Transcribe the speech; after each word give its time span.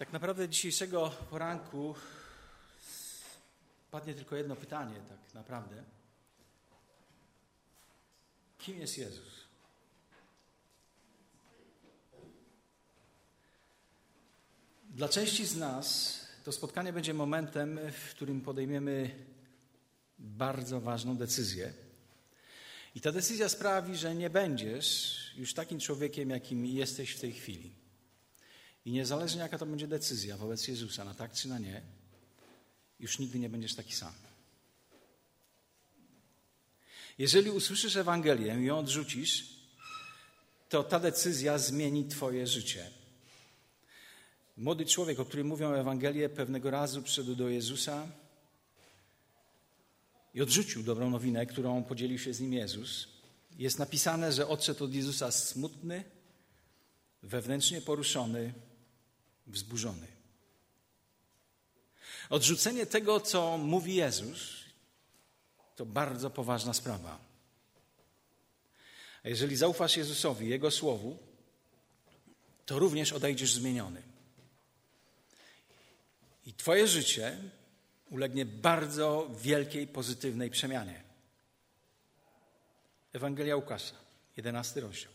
Tak 0.00 0.12
naprawdę 0.12 0.48
dzisiejszego 0.48 1.10
poranku 1.30 1.94
padnie 3.90 4.14
tylko 4.14 4.36
jedno 4.36 4.56
pytanie, 4.56 4.94
tak 5.08 5.34
naprawdę. 5.34 5.84
Kim 8.58 8.78
jest 8.78 8.98
Jezus? 8.98 9.28
Dla 14.90 15.08
części 15.08 15.46
z 15.46 15.56
nas 15.56 16.20
to 16.44 16.52
spotkanie 16.52 16.92
będzie 16.92 17.14
momentem, 17.14 17.80
w 17.92 18.10
którym 18.10 18.40
podejmiemy 18.40 19.24
bardzo 20.18 20.80
ważną 20.80 21.16
decyzję. 21.16 21.72
I 22.94 23.00
ta 23.00 23.12
decyzja 23.12 23.48
sprawi, 23.48 23.96
że 23.96 24.14
nie 24.14 24.30
będziesz 24.30 25.16
już 25.36 25.54
takim 25.54 25.80
człowiekiem, 25.80 26.30
jakim 26.30 26.66
jesteś 26.66 27.10
w 27.10 27.20
tej 27.20 27.32
chwili. 27.32 27.80
I 28.84 28.92
niezależnie 28.92 29.40
jaka 29.40 29.58
to 29.58 29.66
będzie 29.66 29.88
decyzja 29.88 30.36
wobec 30.36 30.68
Jezusa, 30.68 31.04
na 31.04 31.14
tak 31.14 31.32
czy 31.32 31.48
na 31.48 31.58
nie, 31.58 31.82
już 33.00 33.18
nigdy 33.18 33.38
nie 33.38 33.48
będziesz 33.48 33.74
taki 33.74 33.94
sam. 33.94 34.12
Jeżeli 37.18 37.50
usłyszysz 37.50 37.96
Ewangelię 37.96 38.56
i 38.60 38.64
ją 38.64 38.78
odrzucisz, 38.78 39.60
to 40.68 40.82
ta 40.84 41.00
decyzja 41.00 41.58
zmieni 41.58 42.08
Twoje 42.08 42.46
życie. 42.46 42.90
Młody 44.56 44.86
człowiek, 44.86 45.20
o 45.20 45.24
którym 45.24 45.46
mówią 45.46 45.72
Ewangelię, 45.72 46.28
pewnego 46.28 46.70
razu 46.70 47.02
przyszedł 47.02 47.34
do 47.34 47.48
Jezusa 47.48 48.06
i 50.34 50.42
odrzucił 50.42 50.82
dobrą 50.82 51.10
nowinę, 51.10 51.46
którą 51.46 51.84
podzielił 51.84 52.18
się 52.18 52.34
z 52.34 52.40
nim 52.40 52.52
Jezus. 52.52 53.08
Jest 53.58 53.78
napisane, 53.78 54.32
że 54.32 54.48
odszedł 54.48 54.84
od 54.84 54.94
Jezusa 54.94 55.30
smutny, 55.30 56.04
wewnętrznie 57.22 57.80
poruszony, 57.80 58.52
wzburzony. 59.50 60.06
Odrzucenie 62.30 62.86
tego, 62.86 63.20
co 63.20 63.58
mówi 63.58 63.94
Jezus, 63.94 64.64
to 65.76 65.86
bardzo 65.86 66.30
poważna 66.30 66.74
sprawa. 66.74 67.18
A 69.24 69.28
jeżeli 69.28 69.56
zaufasz 69.56 69.96
Jezusowi, 69.96 70.48
Jego 70.48 70.70
słowu, 70.70 71.18
to 72.66 72.78
również 72.78 73.12
odejdziesz 73.12 73.52
zmieniony. 73.52 74.02
I 76.46 76.54
Twoje 76.54 76.88
życie 76.88 77.38
ulegnie 78.10 78.46
bardzo 78.46 79.30
wielkiej, 79.40 79.86
pozytywnej 79.86 80.50
przemianie. 80.50 81.02
Ewangelia 83.12 83.56
Łukasza, 83.56 83.94
11 84.36 84.80
rozdział. 84.80 85.12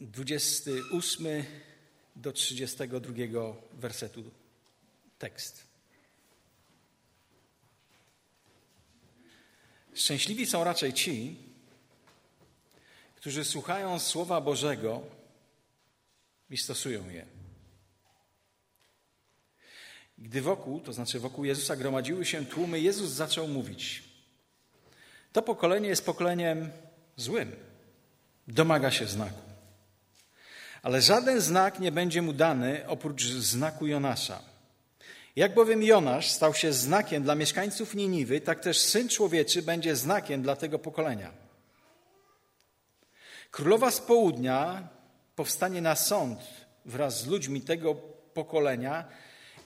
28 0.00 1.26
do 2.16 2.32
32 2.32 3.14
wersetu 3.72 4.30
tekst. 5.18 5.66
Szczęśliwi 9.94 10.46
są 10.46 10.64
raczej 10.64 10.92
ci, 10.92 11.36
którzy 13.16 13.44
słuchają 13.44 13.98
Słowa 13.98 14.40
Bożego 14.40 15.02
i 16.50 16.56
stosują 16.56 17.10
je. 17.10 17.26
Gdy 20.18 20.42
wokół, 20.42 20.80
to 20.80 20.92
znaczy 20.92 21.20
wokół 21.20 21.44
Jezusa, 21.44 21.76
gromadziły 21.76 22.26
się 22.26 22.46
tłumy, 22.46 22.80
Jezus 22.80 23.10
zaczął 23.10 23.48
mówić: 23.48 24.02
To 25.32 25.42
pokolenie 25.42 25.88
jest 25.88 26.06
pokoleniem 26.06 26.70
złym, 27.16 27.56
domaga 28.48 28.90
się 28.90 29.06
znaku. 29.06 29.45
Ale 30.86 31.02
żaden 31.02 31.40
znak 31.40 31.80
nie 31.80 31.92
będzie 31.92 32.22
mu 32.22 32.32
dany 32.32 32.88
oprócz 32.88 33.24
znaku 33.24 33.86
Jonasza. 33.86 34.42
Jak 35.36 35.54
bowiem 35.54 35.82
Jonasz 35.82 36.30
stał 36.30 36.54
się 36.54 36.72
znakiem 36.72 37.22
dla 37.22 37.34
mieszkańców 37.34 37.94
Niniwy, 37.94 38.40
tak 38.40 38.60
też 38.60 38.78
Syn 38.80 39.08
Człowieczy 39.08 39.62
będzie 39.62 39.96
znakiem 39.96 40.42
dla 40.42 40.56
tego 40.56 40.78
pokolenia. 40.78 41.32
Królowa 43.50 43.90
z 43.90 44.00
południa 44.00 44.88
powstanie 45.36 45.80
na 45.80 45.96
sąd 45.96 46.40
wraz 46.84 47.20
z 47.20 47.26
ludźmi 47.26 47.60
tego 47.60 47.94
pokolenia 48.34 49.04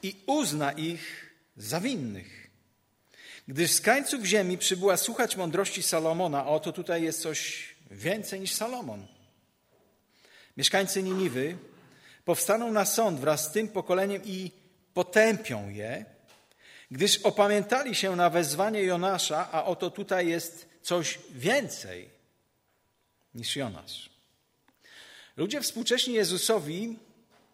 i 0.02 0.16
uzna 0.26 0.72
ich 0.72 1.34
za 1.56 1.80
winnych. 1.80 2.50
Gdyż 3.48 3.70
z 3.70 3.80
krańców 3.80 4.24
ziemi 4.24 4.58
przybyła 4.58 4.96
słuchać 4.96 5.36
mądrości 5.36 5.82
Salomona, 5.82 6.44
a 6.44 6.46
oto 6.46 6.72
tutaj 6.72 7.02
jest 7.02 7.22
coś 7.22 7.68
więcej 7.90 8.40
niż 8.40 8.54
Salomon. 8.54 9.19
Mieszkańcy 10.60 11.02
Niniwy 11.02 11.56
powstaną 12.24 12.72
na 12.72 12.84
sąd 12.84 13.20
wraz 13.20 13.44
z 13.44 13.52
tym 13.52 13.68
pokoleniem 13.68 14.22
i 14.24 14.50
potępią 14.94 15.68
je, 15.68 16.04
gdyż 16.90 17.18
opamiętali 17.18 17.94
się 17.94 18.16
na 18.16 18.30
wezwanie 18.30 18.82
Jonasza, 18.82 19.48
a 19.52 19.64
oto 19.64 19.90
tutaj 19.90 20.28
jest 20.28 20.68
coś 20.82 21.18
więcej 21.30 22.10
niż 23.34 23.56
Jonasz. 23.56 24.10
Ludzie 25.36 25.60
współcześni 25.60 26.14
Jezusowi 26.14 26.98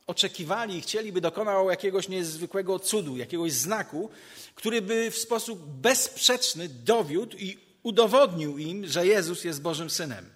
oczekiwali 0.07 0.77
i 0.77 0.83
chcieli, 0.83 1.13
by 1.13 1.21
dokonał 1.21 1.71
jakiegoś 1.71 2.09
niezwykłego 2.09 2.79
cudu, 2.79 3.17
jakiegoś 3.17 3.53
znaku, 3.53 4.11
który 4.55 4.83
by 4.83 5.11
w 5.11 5.19
sposób 5.19 5.63
bezsprzeczny 5.67 6.69
dowiódł 6.69 7.37
i 7.37 7.59
udowodnił 7.83 8.59
im, 8.59 8.87
że 8.87 9.07
Jezus 9.07 9.45
jest 9.45 9.63
Bożym 9.63 9.91
Synem. 9.91 10.36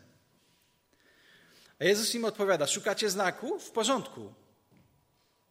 A 1.81 1.85
Jezus 1.85 2.15
im 2.15 2.25
odpowiada: 2.25 2.67
Szukacie 2.67 3.11
znaku? 3.11 3.59
W 3.59 3.71
porządku. 3.71 4.33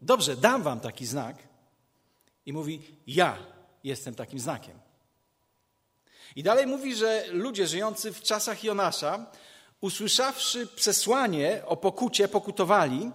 Dobrze, 0.01 0.35
dam 0.35 0.63
wam 0.63 0.79
taki 0.79 1.06
znak. 1.06 1.35
I 2.45 2.53
mówi: 2.53 2.81
Ja 3.07 3.38
jestem 3.84 4.16
takim 4.16 4.40
znakiem. 4.40 4.79
I 6.35 6.44
dalej 6.44 6.67
mówi, 6.67 6.95
że 6.95 7.25
ludzie 7.31 7.67
żyjący 7.67 8.13
w 8.13 8.22
czasach 8.22 8.63
Jonasza, 8.63 9.31
usłyszawszy 9.81 10.67
przesłanie 10.67 11.62
o 11.66 11.78
pokucie, 11.78 12.28
pokutowali. 12.28 13.11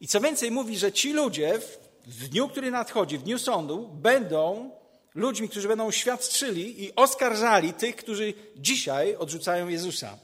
I 0.00 0.08
co 0.08 0.20
więcej, 0.20 0.50
mówi, 0.50 0.78
że 0.78 0.92
ci 0.92 1.12
ludzie 1.12 1.58
w 2.06 2.28
dniu, 2.28 2.48
który 2.48 2.70
nadchodzi, 2.70 3.18
w 3.18 3.22
dniu 3.22 3.38
sądu, 3.38 3.88
będą 3.88 4.70
ludźmi, 5.14 5.48
którzy 5.48 5.68
będą 5.68 5.90
świadczyli 5.90 6.84
i 6.84 6.94
oskarżali 6.94 7.72
tych, 7.72 7.96
którzy 7.96 8.34
dzisiaj 8.56 9.16
odrzucają 9.16 9.68
Jezusa. 9.68 10.18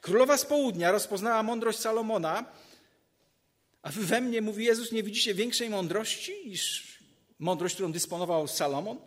Królowa 0.00 0.36
z 0.36 0.46
południa 0.46 0.90
rozpoznała 0.90 1.42
mądrość 1.42 1.78
Salomona, 1.78 2.44
a 3.82 3.90
wy 3.90 4.04
we 4.04 4.20
mnie, 4.20 4.42
mówi 4.42 4.64
Jezus, 4.64 4.92
nie 4.92 5.02
widzicie 5.02 5.34
większej 5.34 5.70
mądrości 5.70 6.32
niż 6.46 6.98
mądrość, 7.38 7.74
którą 7.74 7.92
dysponował 7.92 8.48
Salomon? 8.48 8.98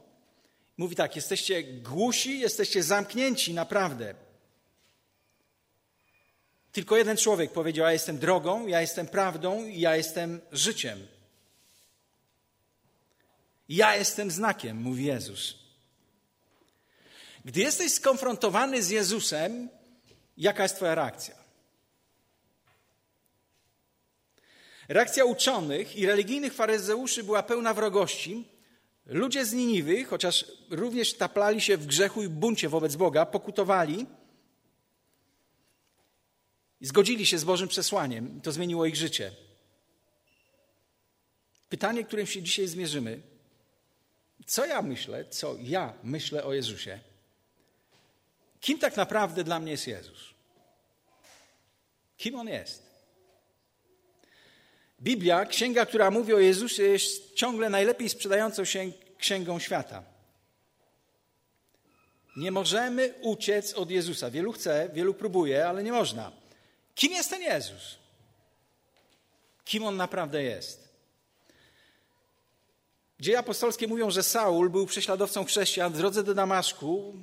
Mówi 0.77 0.95
tak, 0.95 1.15
jesteście 1.15 1.63
głusi, 1.63 2.39
jesteście 2.39 2.83
zamknięci 2.83 3.53
naprawdę. 3.53 4.15
Tylko 6.71 6.97
jeden 6.97 7.17
człowiek 7.17 7.51
powiedział: 7.51 7.85
Ja 7.85 7.91
jestem 7.91 8.17
drogą, 8.17 8.67
ja 8.67 8.81
jestem 8.81 9.07
prawdą, 9.07 9.67
ja 9.67 9.95
jestem 9.95 10.41
życiem. 10.51 11.07
Ja 13.69 13.95
jestem 13.95 14.31
znakiem, 14.31 14.77
mówi 14.77 15.05
Jezus. 15.05 15.55
Gdy 17.45 17.61
jesteś 17.61 17.91
skonfrontowany 17.91 18.83
z 18.83 18.89
Jezusem, 18.89 19.69
Jaka 20.37 20.63
jest 20.63 20.75
Twoja 20.75 20.95
reakcja? 20.95 21.35
Reakcja 24.87 25.25
uczonych 25.25 25.95
i 25.95 26.05
religijnych 26.05 26.53
faryzeuszy 26.53 27.23
była 27.23 27.43
pełna 27.43 27.73
wrogości. 27.73 28.47
Ludzie 29.05 29.45
z 29.45 29.53
Niniwy, 29.53 30.03
chociaż 30.03 30.45
również 30.69 31.13
taplali 31.13 31.61
się 31.61 31.77
w 31.77 31.85
grzechu 31.85 32.23
i 32.23 32.29
buncie 32.29 32.69
wobec 32.69 32.95
Boga, 32.95 33.25
pokutowali 33.25 34.05
i 36.81 36.85
zgodzili 36.85 37.25
się 37.25 37.37
z 37.37 37.43
Bożym 37.43 37.67
przesłaniem. 37.67 38.41
To 38.41 38.51
zmieniło 38.51 38.85
ich 38.85 38.95
życie. 38.95 39.31
Pytanie, 41.69 42.03
którym 42.03 42.27
się 42.27 42.41
dzisiaj 42.41 42.67
zmierzymy. 42.67 43.21
Co 44.45 44.65
ja 44.65 44.81
myślę, 44.81 45.25
co 45.25 45.55
ja 45.59 45.93
myślę 46.03 46.43
o 46.43 46.53
Jezusie? 46.53 46.99
Kim 48.59 48.79
tak 48.79 48.97
naprawdę 48.97 49.43
dla 49.43 49.59
mnie 49.59 49.71
jest 49.71 49.87
Jezus? 49.87 50.32
Kim 52.23 52.35
On 52.35 52.47
jest? 52.47 52.83
Biblia, 55.01 55.45
księga, 55.45 55.85
która 55.85 56.11
mówi 56.11 56.33
o 56.33 56.39
Jezusie, 56.39 56.83
jest 56.83 57.33
ciągle 57.33 57.69
najlepiej 57.69 58.09
sprzedającą 58.09 58.65
się 58.65 58.91
księgą 59.17 59.59
świata. 59.59 60.03
Nie 62.35 62.51
możemy 62.51 63.13
uciec 63.21 63.73
od 63.73 63.89
Jezusa. 63.91 64.31
Wielu 64.31 64.51
chce, 64.51 64.89
wielu 64.93 65.13
próbuje, 65.13 65.67
ale 65.67 65.83
nie 65.83 65.91
można. 65.91 66.31
Kim 66.95 67.11
jest 67.11 67.29
ten 67.29 67.41
Jezus? 67.41 67.97
Kim 69.65 69.83
on 69.83 69.97
naprawdę 69.97 70.43
jest? 70.43 70.89
Dzieje 73.19 73.39
apostolskie 73.39 73.87
mówią, 73.87 74.11
że 74.11 74.23
Saul 74.23 74.69
był 74.69 74.85
prześladowcą 74.85 75.45
chrześcijan 75.45 75.93
w 75.93 75.97
drodze 75.97 76.23
do 76.23 76.33
Damaszku 76.33 77.13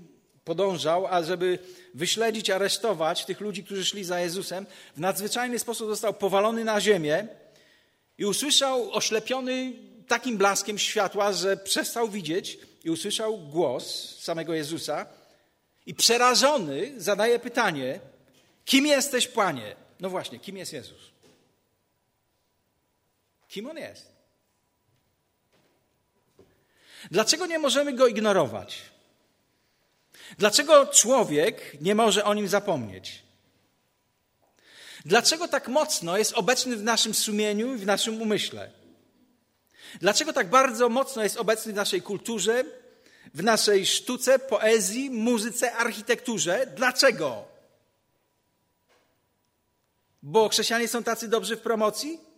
podążał, 0.51 1.07
a 1.07 1.23
żeby 1.23 1.59
wyśledzić, 1.95 2.51
aresztować 2.51 3.25
tych 3.25 3.41
ludzi, 3.41 3.65
którzy 3.65 3.85
szli 3.85 4.05
za 4.05 4.21
Jezusem, 4.21 4.67
w 4.97 5.01
nadzwyczajny 5.01 5.59
sposób 5.59 5.89
został 5.89 6.15
powalony 6.15 6.65
na 6.65 6.81
ziemię 6.81 7.29
i 8.19 8.25
usłyszał 8.25 8.93
oślepiony 8.93 9.73
takim 10.09 10.37
blaskiem 10.39 10.79
światła, 10.79 11.33
że 11.33 11.57
przestał 11.57 12.09
widzieć 12.09 12.59
i 12.85 12.91
usłyszał 12.91 13.39
głos 13.39 14.17
samego 14.19 14.55
Jezusa 14.55 15.07
i 15.87 15.95
przerażony 15.95 16.95
zadaje 16.97 17.39
pytanie, 17.39 18.01
kim 18.65 18.87
jesteś, 18.87 19.29
Panie? 19.29 19.77
No 20.01 20.11
właśnie, 20.11 20.39
kim 20.39 20.57
jest 20.57 20.73
Jezus? 20.73 21.11
Kim 23.49 23.67
On 23.67 23.77
jest? 23.77 24.07
Dlaczego 27.11 27.47
nie 27.47 27.59
możemy 27.59 27.93
Go 27.93 28.07
ignorować? 28.07 28.90
Dlaczego 30.39 30.87
człowiek 30.87 31.81
nie 31.81 31.95
może 31.95 32.25
o 32.25 32.35
Nim 32.35 32.49
zapomnieć? 32.49 33.23
Dlaczego 35.05 35.49
tak 35.49 35.69
mocno 35.69 36.19
jest 36.19 36.33
obecny 36.33 36.77
w 36.77 36.83
naszym 36.83 37.15
sumieniu 37.15 37.75
i 37.75 37.79
w 37.79 37.87
naszym 37.87 38.23
umyśle? 38.23 38.71
Dlaczego 40.01 40.33
tak 40.33 40.51
bardzo 40.51 40.89
mocno 40.89 41.23
jest 41.23 41.37
obecny 41.37 41.73
w 41.73 41.77
naszej 41.77 42.03
kulturze, 42.03 42.65
w 43.35 43.43
naszej 43.43 43.87
sztuce, 43.87 44.39
poezji, 44.39 45.11
muzyce, 45.11 45.73
architekturze? 45.73 46.67
Dlaczego? 46.77 47.45
Bo 50.23 50.49
chrześcijanie 50.49 50.89
są 50.89 51.03
tacy 51.03 51.29
dobrzy 51.29 51.57
w 51.57 51.61
promocji? 51.61 52.30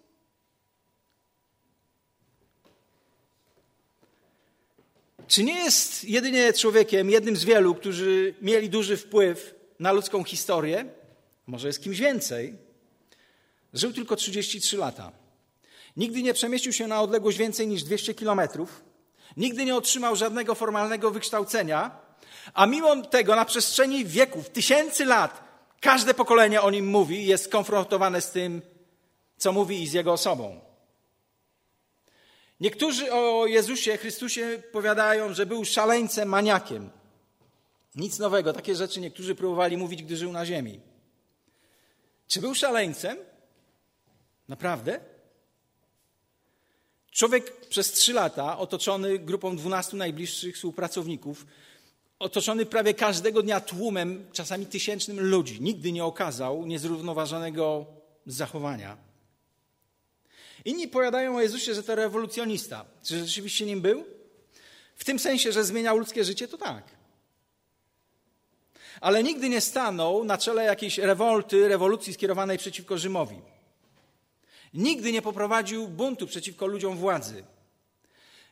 Czy 5.29 5.45
nie 5.45 5.55
jest 5.55 6.05
jedynie 6.05 6.53
człowiekiem, 6.53 7.11
jednym 7.11 7.37
z 7.37 7.45
wielu, 7.45 7.75
którzy 7.75 8.35
mieli 8.43 8.71
duży 8.71 8.97
wpływ 8.97 9.55
na 9.79 9.93
ludzką 9.93 10.25
historię? 10.25 10.85
Może 11.47 11.67
jest 11.67 11.83
kimś 11.83 11.99
więcej? 11.99 12.55
Żył 13.75 13.93
tylko 13.93 14.17
33 14.17 14.77
lata. 14.77 15.13
Nigdy 15.97 16.23
nie 16.23 16.35
przemieścił 16.35 16.73
się 16.73 16.87
na 16.87 17.01
odległość 17.01 17.39
więcej 17.39 17.67
niż 17.67 17.83
200 17.83 18.15
kilometrów. 18.15 18.85
Nigdy 19.37 19.65
nie 19.65 19.77
otrzymał 19.77 20.17
żadnego 20.17 20.55
formalnego 20.55 21.11
wykształcenia, 21.11 21.91
a 22.55 22.67
mimo 22.67 23.03
tego 23.03 23.37
na 23.37 23.45
przestrzeni 23.45 24.05
wieków, 24.05 24.51
tysięcy 24.51 25.05
lat, 25.05 25.45
każde 25.81 26.15
pokolenie 26.15 26.63
o 26.63 26.71
nim 26.71 26.87
mówi 26.87 27.17
i 27.17 27.27
jest 27.27 27.45
skonfrontowane 27.45 28.21
z 28.21 28.31
tym, 28.31 28.63
co 29.37 29.53
mówi 29.53 29.83
i 29.83 29.87
z 29.87 29.93
jego 29.93 30.13
osobą. 30.13 30.72
Niektórzy 32.63 33.13
o 33.13 33.47
Jezusie 33.47 33.97
Chrystusie 33.97 34.63
powiadają, 34.73 35.35
że 35.35 35.47
był 35.47 35.65
szaleńcem, 35.65 36.29
maniakiem. 36.29 36.91
Nic 37.95 38.19
nowego, 38.19 38.53
takie 38.53 38.75
rzeczy 38.75 39.01
niektórzy 39.01 39.35
próbowali 39.35 39.77
mówić, 39.77 40.03
gdy 40.03 40.17
żył 40.17 40.33
na 40.33 40.47
ziemi. 40.47 40.81
Czy 42.29 42.41
był 42.41 42.55
szaleńcem? 42.55 43.19
Naprawdę? 44.49 45.01
Człowiek 47.11 47.67
przez 47.67 47.93
trzy 47.93 48.13
lata, 48.13 48.59
otoczony 48.59 49.19
grupą 49.19 49.57
dwunastu 49.57 49.97
najbliższych 49.97 50.57
współpracowników, 50.57 51.47
otoczony 52.19 52.67
prawie 52.67 52.95
każdego 52.95 53.43
dnia 53.43 53.61
tłumem, 53.61 54.27
czasami 54.33 54.67
tysięcznym 54.67 55.21
ludzi, 55.21 55.61
nigdy 55.61 55.93
nie 55.93 56.05
okazał 56.05 56.67
niezrównoważonego 56.67 57.87
zachowania. 58.27 59.12
Inni 60.65 60.89
powiadają 60.89 61.37
o 61.37 61.41
Jezusie, 61.41 61.75
że 61.75 61.83
to 61.83 61.95
rewolucjonista. 61.95 62.85
Czy 63.05 63.19
rzeczywiście 63.19 63.67
nim 63.67 63.81
był? 63.81 64.05
W 64.97 65.05
tym 65.05 65.19
sensie, 65.19 65.53
że 65.53 65.65
zmieniał 65.65 65.99
ludzkie 65.99 66.25
życie, 66.25 66.49
to 66.49 66.59
tak. 66.59 66.85
Ale 69.01 69.23
nigdy 69.23 69.49
nie 69.49 69.61
stanął 69.61 70.25
na 70.25 70.39
czele 70.39 70.65
jakiejś 70.65 70.99
rewolty, 70.99 71.69
rewolucji 71.69 72.15
skierowanej 72.15 72.59
przeciwko 72.59 72.99
Rzymowi. 72.99 73.37
Nigdy 74.75 75.13
nie 75.13 75.23
poprowadził 75.23 75.89
buntu 75.89 76.27
przeciwko 76.27 76.67
ludziom 76.67 76.97
władzy. 76.97 77.45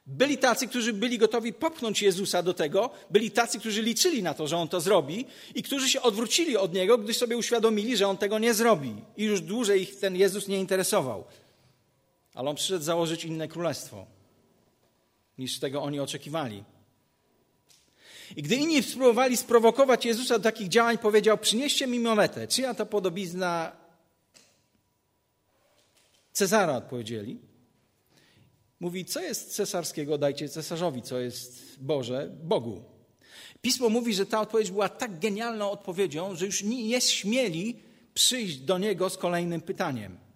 Byli 0.06 0.38
tacy, 0.38 0.68
którzy 0.68 0.92
byli 0.92 1.18
gotowi 1.18 1.52
popchnąć 1.52 2.02
Jezusa 2.02 2.42
do 2.42 2.54
tego, 2.54 2.90
byli 3.10 3.30
tacy, 3.30 3.58
którzy 3.58 3.82
liczyli 3.82 4.22
na 4.22 4.34
to, 4.34 4.46
że 4.46 4.56
on 4.56 4.68
to 4.68 4.80
zrobi 4.80 5.26
i 5.54 5.62
którzy 5.62 5.88
się 5.88 6.02
odwrócili 6.02 6.56
od 6.56 6.74
niego, 6.74 6.98
gdyż 6.98 7.18
sobie 7.18 7.36
uświadomili, 7.36 7.96
że 7.96 8.08
on 8.08 8.16
tego 8.16 8.38
nie 8.38 8.54
zrobi. 8.54 8.94
I 9.16 9.24
już 9.24 9.40
dłużej 9.40 9.82
ich 9.82 9.98
ten 9.98 10.16
Jezus 10.16 10.48
nie 10.48 10.58
interesował 10.58 11.24
ale 12.34 12.50
on 12.50 12.56
przyszedł 12.56 12.84
założyć 12.84 13.24
inne 13.24 13.48
królestwo 13.48 14.06
niż 15.38 15.58
tego 15.58 15.82
oni 15.82 16.00
oczekiwali. 16.00 16.64
I 18.36 18.42
gdy 18.42 18.56
inni 18.56 18.82
spróbowali 18.82 19.36
sprowokować 19.36 20.04
Jezusa 20.04 20.38
do 20.38 20.44
takich 20.44 20.68
działań, 20.68 20.98
powiedział: 20.98 21.38
Przynieście 21.38 21.86
mi 21.86 22.00
monetę. 22.00 22.48
Czyja 22.48 22.74
to 22.74 22.86
podobizna 22.86 23.72
Cezara? 26.32 26.76
Odpowiedzieli. 26.76 27.38
Mówi: 28.80 29.04
Co 29.04 29.20
jest 29.20 29.54
cesarskiego, 29.54 30.18
dajcie 30.18 30.48
cesarzowi, 30.48 31.02
co 31.02 31.18
jest 31.18 31.76
Boże, 31.80 32.30
Bogu. 32.42 32.84
Pismo 33.60 33.88
mówi, 33.88 34.14
że 34.14 34.26
ta 34.26 34.40
odpowiedź 34.40 34.70
była 34.70 34.88
tak 34.88 35.18
genialną 35.18 35.70
odpowiedzią, 35.70 36.36
że 36.36 36.46
już 36.46 36.62
nie 36.62 37.00
śmieli 37.00 37.82
przyjść 38.14 38.56
do 38.56 38.78
niego 38.78 39.10
z 39.10 39.16
kolejnym 39.16 39.60
pytaniem 39.60 40.29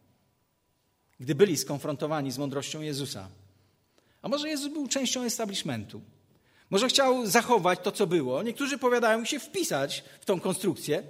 gdy 1.25 1.35
byli 1.35 1.57
skonfrontowani 1.57 2.33
z 2.33 2.39
mądrością 2.39 2.81
Jezusa. 2.81 3.29
A 4.23 4.29
może 4.29 4.49
Jezus 4.49 4.73
był 4.73 4.89
częścią 4.89 5.23
establishmentu? 5.23 6.01
Może 6.71 6.89
chciał 6.89 7.27
zachować 7.27 7.79
to, 7.83 7.93
co 7.93 8.07
było? 8.07 8.43
Niektórzy 8.43 8.79
powiadają 8.79 9.25
się 9.25 9.39
wpisać 9.41 10.05
w 10.21 10.25
tą 10.25 10.41
konstrukcję. 10.41 11.03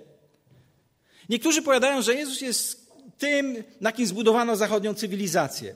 Niektórzy 1.28 1.62
powiadają, 1.62 2.02
że 2.02 2.14
Jezus 2.14 2.40
jest 2.40 2.93
tym, 3.19 3.64
na 3.81 3.93
kim 3.93 4.06
zbudowano 4.06 4.56
zachodnią 4.56 4.94
cywilizację. 4.94 5.75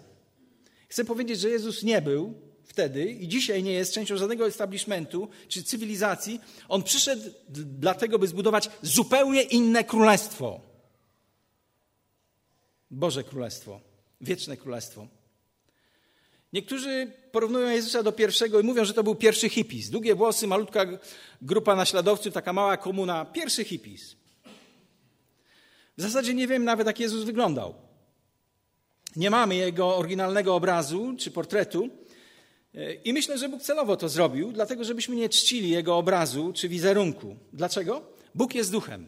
Chcę 0.88 1.04
powiedzieć, 1.04 1.40
że 1.40 1.48
Jezus 1.48 1.82
nie 1.82 2.02
był 2.02 2.34
wtedy 2.64 3.04
i 3.04 3.28
dzisiaj 3.28 3.62
nie 3.62 3.72
jest 3.72 3.94
częścią 3.94 4.16
żadnego 4.16 4.46
establishmentu 4.46 5.28
czy 5.48 5.62
cywilizacji. 5.62 6.40
On 6.68 6.82
przyszedł 6.82 7.22
dlatego, 7.78 8.18
by 8.18 8.26
zbudować 8.26 8.70
zupełnie 8.82 9.42
inne 9.42 9.84
królestwo. 9.84 10.60
Boże 12.90 13.24
Królestwo 13.24 13.87
wieczne 14.20 14.56
królestwo. 14.56 15.08
Niektórzy 16.52 17.12
porównują 17.32 17.70
Jezusa 17.70 18.02
do 18.02 18.12
pierwszego 18.12 18.60
i 18.60 18.64
mówią, 18.64 18.84
że 18.84 18.94
to 18.94 19.04
był 19.04 19.14
pierwszy 19.14 19.48
hippies. 19.48 19.90
Długie 19.90 20.14
włosy, 20.14 20.46
malutka 20.46 20.86
grupa 21.42 21.76
naśladowców, 21.76 22.34
taka 22.34 22.52
mała 22.52 22.76
komuna. 22.76 23.24
Pierwszy 23.24 23.64
hippies. 23.64 24.16
W 25.96 26.02
zasadzie 26.02 26.34
nie 26.34 26.46
wiem 26.46 26.64
nawet, 26.64 26.86
jak 26.86 27.00
Jezus 27.00 27.24
wyglądał. 27.24 27.74
Nie 29.16 29.30
mamy 29.30 29.56
jego 29.56 29.96
oryginalnego 29.96 30.54
obrazu 30.54 31.14
czy 31.18 31.30
portretu. 31.30 31.88
I 33.04 33.12
myślę, 33.12 33.38
że 33.38 33.48
Bóg 33.48 33.62
celowo 33.62 33.96
to 33.96 34.08
zrobił, 34.08 34.52
dlatego 34.52 34.84
żebyśmy 34.84 35.16
nie 35.16 35.28
czcili 35.28 35.70
jego 35.70 35.96
obrazu 35.96 36.52
czy 36.52 36.68
wizerunku. 36.68 37.36
Dlaczego? 37.52 38.02
Bóg 38.34 38.54
jest 38.54 38.72
duchem 38.72 39.06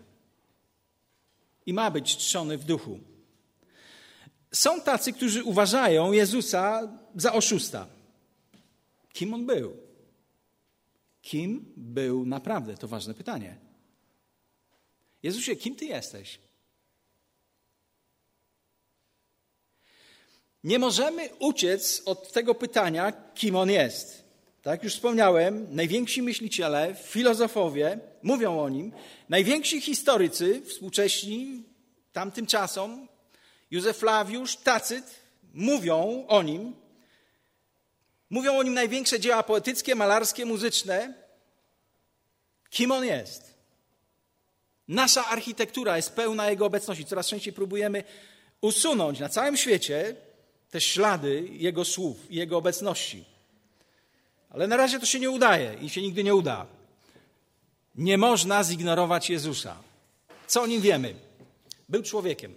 i 1.67 1.73
ma 1.73 1.91
być 1.91 2.17
czczony 2.17 2.59
w 2.59 2.65
duchu. 2.65 3.01
Są 4.53 4.81
tacy, 4.81 5.13
którzy 5.13 5.45
uważają 5.45 6.13
Jezusa 6.13 6.89
za 7.17 7.33
oszusta. 7.33 7.87
Kim 9.13 9.35
on 9.35 9.47
był? 9.47 9.77
Kim 11.23 11.73
był 11.77 12.27
naprawdę? 12.27 12.77
To 12.77 12.89
ważne 12.89 13.15
pytanie. 13.15 13.57
Jezusie, 15.23 15.57
kim 15.57 15.77
ty 15.77 15.85
jesteś? 15.85 16.39
Nie 20.65 20.79
możemy 20.79 21.29
uciec 21.39 22.03
od 22.05 22.33
tego 22.33 22.55
pytania, 22.55 23.13
kim 23.35 23.57
on 23.57 23.71
jest. 23.71 24.25
Tak 24.63 24.85
już 24.85 24.95
wspomniałem, 24.95 25.67
najwięksi 25.71 26.23
myśliciele, 26.23 26.97
filozofowie 27.03 27.99
mówią 28.23 28.61
o 28.61 28.69
nim, 28.69 28.93
najwięksi 29.29 29.81
historycy 29.81 30.63
współcześni 30.67 31.65
tamtym 32.13 32.47
czasom 32.47 33.09
Józef 33.71 33.97
Flawiusz, 33.97 34.57
Tacyt 34.57 35.21
mówią 35.55 36.25
o 36.29 36.43
nim. 36.43 36.75
Mówią 38.31 38.59
o 38.59 38.63
nim 38.63 38.75
największe 38.75 39.21
dzieła 39.21 39.43
poetyckie, 39.43 39.95
malarskie, 39.95 40.47
muzyczne. 40.47 41.15
Kim 42.71 42.93
on 42.93 43.05
jest? 43.05 43.55
Nasza 44.89 45.27
architektura 45.27 45.97
jest 45.97 46.13
pełna 46.13 46.51
jego 46.51 46.67
obecności. 46.67 47.05
Coraz 47.05 47.27
częściej 47.27 47.53
próbujemy 47.53 48.05
usunąć 48.61 49.21
na 49.21 49.29
całym 49.29 49.57
świecie 49.57 50.15
te 50.71 50.81
ślady 50.81 51.49
jego 51.51 51.85
słów 51.85 52.31
i 52.31 52.37
jego 52.37 52.57
obecności. 52.57 53.25
Ale 54.51 54.67
na 54.67 54.77
razie 54.77 55.01
to 55.01 55.07
się 55.07 55.21
nie 55.21 55.31
udaje 55.31 55.75
i 55.81 55.89
się 55.89 56.03
nigdy 56.03 56.25
nie 56.25 56.35
uda. 56.35 56.67
Nie 57.95 58.19
można 58.19 58.65
zignorować 58.65 59.31
Jezusa. 59.31 59.77
Co 60.47 60.63
o 60.63 60.67
nim 60.67 60.81
wiemy? 60.81 61.15
Był 61.89 62.03
człowiekiem. 62.03 62.55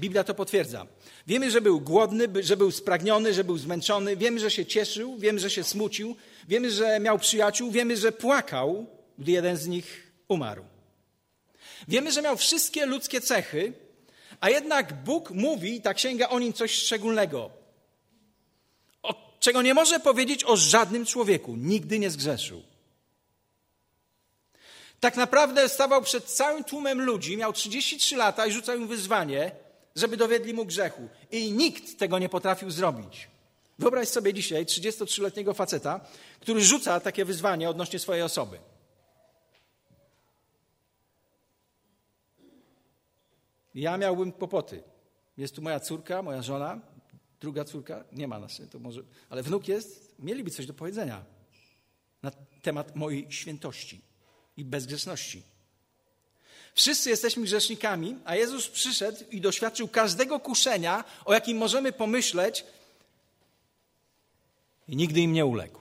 Biblia 0.00 0.24
to 0.24 0.34
potwierdza. 0.34 0.86
Wiemy, 1.26 1.50
że 1.50 1.60
był 1.60 1.80
głodny, 1.80 2.28
że 2.40 2.56
był 2.56 2.70
spragniony, 2.70 3.34
że 3.34 3.44
był 3.44 3.58
zmęczony, 3.58 4.16
wiemy, 4.16 4.40
że 4.40 4.50
się 4.50 4.66
cieszył, 4.66 5.18
wiemy, 5.18 5.40
że 5.40 5.50
się 5.50 5.64
smucił, 5.64 6.16
wiemy, 6.48 6.70
że 6.70 7.00
miał 7.00 7.18
przyjaciół, 7.18 7.70
wiemy, 7.70 7.96
że 7.96 8.12
płakał 8.12 8.86
gdy 9.18 9.32
jeden 9.32 9.56
z 9.56 9.66
nich 9.66 10.12
umarł. 10.28 10.64
Wiemy, 11.88 12.12
że 12.12 12.22
miał 12.22 12.36
wszystkie 12.36 12.86
ludzkie 12.86 13.20
cechy, 13.20 13.72
a 14.40 14.50
jednak 14.50 15.04
Bóg 15.04 15.30
mówi, 15.30 15.80
ta 15.80 15.94
księga 15.94 16.28
o 16.28 16.38
nim 16.38 16.52
coś 16.52 16.72
szczególnego, 16.72 17.50
o, 19.02 19.36
czego 19.40 19.62
nie 19.62 19.74
może 19.74 20.00
powiedzieć 20.00 20.44
o 20.44 20.56
żadnym 20.56 21.06
człowieku. 21.06 21.56
Nigdy 21.56 21.98
nie 21.98 22.10
zgrzeszył. 22.10 22.62
Tak 25.00 25.16
naprawdę 25.16 25.68
stawał 25.68 26.02
przed 26.02 26.24
całym 26.24 26.64
tłumem 26.64 27.00
ludzi, 27.00 27.36
miał 27.36 27.52
33 27.52 28.16
lata 28.16 28.46
i 28.46 28.52
rzucał 28.52 28.76
im 28.76 28.88
wyzwanie, 28.88 29.50
żeby 29.96 30.16
dowiedli 30.16 30.54
mu 30.54 30.66
grzechu. 30.66 31.08
I 31.30 31.52
nikt 31.52 31.98
tego 31.98 32.18
nie 32.18 32.28
potrafił 32.28 32.70
zrobić. 32.70 33.28
Wyobraź 33.78 34.08
sobie 34.08 34.34
dzisiaj 34.34 34.64
33-letniego 34.64 35.54
faceta, 35.54 36.00
który 36.40 36.60
rzuca 36.60 37.00
takie 37.00 37.24
wyzwanie 37.24 37.70
odnośnie 37.70 37.98
swojej 37.98 38.22
osoby. 38.22 38.58
Ja 43.74 43.96
miałbym 43.96 44.32
kłopoty. 44.32 44.82
Jest 45.36 45.54
tu 45.54 45.62
moja 45.62 45.80
córka, 45.80 46.22
moja 46.22 46.42
żona, 46.42 46.80
druga 47.40 47.64
córka, 47.64 48.04
nie 48.12 48.28
ma 48.28 48.38
nas, 48.38 48.62
to 48.70 48.78
może, 48.78 49.02
ale 49.28 49.42
wnuk 49.42 49.68
jest, 49.68 50.14
mieliby 50.18 50.50
coś 50.50 50.66
do 50.66 50.74
powiedzenia 50.74 51.24
na 52.22 52.30
temat 52.62 52.96
mojej 52.96 53.32
świętości 53.32 54.00
i 54.56 54.64
bezgrzeszności. 54.64 55.42
Wszyscy 56.74 57.10
jesteśmy 57.10 57.42
grzesznikami, 57.42 58.16
a 58.24 58.36
Jezus 58.36 58.68
przyszedł 58.68 59.24
i 59.30 59.40
doświadczył 59.40 59.88
każdego 59.88 60.40
kuszenia, 60.40 61.04
o 61.24 61.34
jakim 61.34 61.56
możemy 61.56 61.92
pomyśleć, 61.92 62.64
i 64.88 64.96
nigdy 64.96 65.20
im 65.20 65.32
nie 65.32 65.46
uległ. 65.46 65.80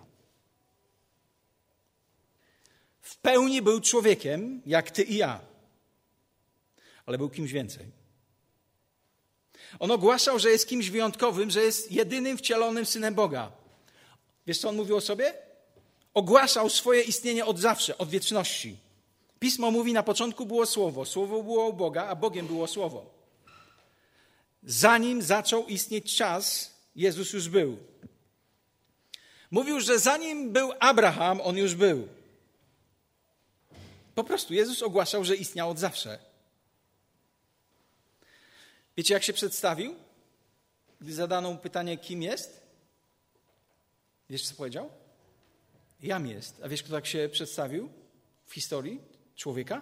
W 3.02 3.18
pełni 3.18 3.62
był 3.62 3.82
człowiekiem, 3.82 4.62
jak 4.66 4.92
ty 4.92 5.04
i 5.04 5.18
ja, 5.18 5.40
ale 7.06 7.18
był 7.18 7.30
kimś 7.30 7.52
więcej. 7.52 7.86
On 9.80 9.92
ogłaszał, 9.92 10.40
że 10.40 10.50
jest 10.50 10.68
kimś 10.68 10.90
wyjątkowym, 10.90 11.52
że 11.52 11.62
jest 11.64 11.92
jedynym 11.92 12.38
wcielonym 12.38 12.86
synem 12.86 13.16
Boga. 13.16 13.52
Wiesz, 14.48 14.58
co 14.60 14.70
on 14.70 14.76
mówił 14.76 14.96
o 14.96 15.02
sobie? 15.02 15.34
Ogłaszał 16.14 16.70
swoje 16.70 17.02
istnienie 17.02 17.46
od 17.46 17.60
zawsze, 17.60 17.98
od 17.98 18.10
wieczności. 18.10 18.78
Pismo 19.44 19.72
mówi, 19.72 19.94
na 19.94 20.04
początku 20.04 20.46
było 20.46 20.66
Słowo, 20.66 21.06
Słowo 21.06 21.44
było 21.44 21.68
u 21.70 21.74
Boga, 21.74 22.08
a 22.08 22.16
Bogiem 22.16 22.48
było 22.48 22.68
Słowo. 22.68 23.06
Zanim 24.64 25.22
zaczął 25.22 25.68
istnieć 25.68 26.16
czas, 26.16 26.74
Jezus 26.96 27.34
już 27.34 27.50
był. 27.50 27.78
Mówił, 29.52 29.80
że 29.80 30.00
zanim 30.00 30.52
był 30.52 30.72
Abraham, 30.80 31.42
on 31.42 31.58
już 31.58 31.76
był. 31.76 32.08
Po 34.16 34.24
prostu 34.24 34.54
Jezus 34.54 34.84
ogłaszał, 34.84 35.24
że 35.24 35.36
istniał 35.36 35.70
od 35.70 35.80
zawsze. 35.80 36.20
Wiecie, 38.98 39.14
jak 39.14 39.24
się 39.24 39.34
przedstawił? 39.34 39.96
Gdy 41.02 41.14
zadano 41.14 41.52
mu 41.52 41.58
pytanie, 41.58 41.98
kim 41.98 42.22
jest? 42.22 42.62
Wiesz, 44.30 44.48
co 44.48 44.56
powiedział? 44.56 44.90
Jam 46.02 46.28
jest. 46.28 46.62
A 46.64 46.68
wiesz, 46.68 46.84
kto 46.84 46.94
tak 46.94 47.08
się 47.08 47.30
przedstawił 47.32 47.90
w 48.46 48.54
historii 48.54 49.13
człowieka? 49.36 49.82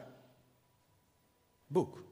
Bóg. 1.69 2.03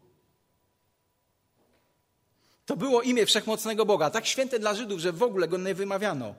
To 2.65 2.77
było 2.77 3.01
imię 3.01 3.25
wszechmocnego 3.25 3.86
Boga, 3.86 4.10
tak 4.10 4.25
święte 4.25 4.60
dla 4.60 4.74
Żydów, 4.74 5.00
że 5.00 5.12
w 5.12 5.24
ogóle 5.24 5.48
go 5.48 5.58
nie 5.58 5.75
wymawiano 5.75 6.36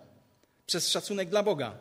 przez 0.67 0.89
szacunek 0.89 1.29
dla 1.29 1.43
Boga. 1.43 1.79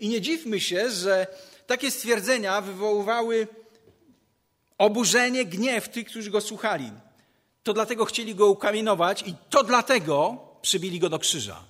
I 0.00 0.08
nie 0.08 0.20
dziwmy 0.20 0.60
się, 0.60 0.90
że 0.90 1.26
takie 1.66 1.90
stwierdzenia 1.90 2.60
wywoływały 2.60 3.48
oburzenie, 4.78 5.44
gniew 5.44 5.88
tych, 5.88 6.06
którzy 6.06 6.30
go 6.30 6.40
słuchali. 6.40 6.90
To 7.62 7.72
dlatego 7.72 8.04
chcieli 8.04 8.34
go 8.34 8.46
ukamienować 8.46 9.22
i 9.22 9.34
to 9.50 9.64
dlatego 9.64 10.38
przybili 10.62 11.00
go 11.00 11.08
do 11.08 11.18
krzyża. 11.18 11.64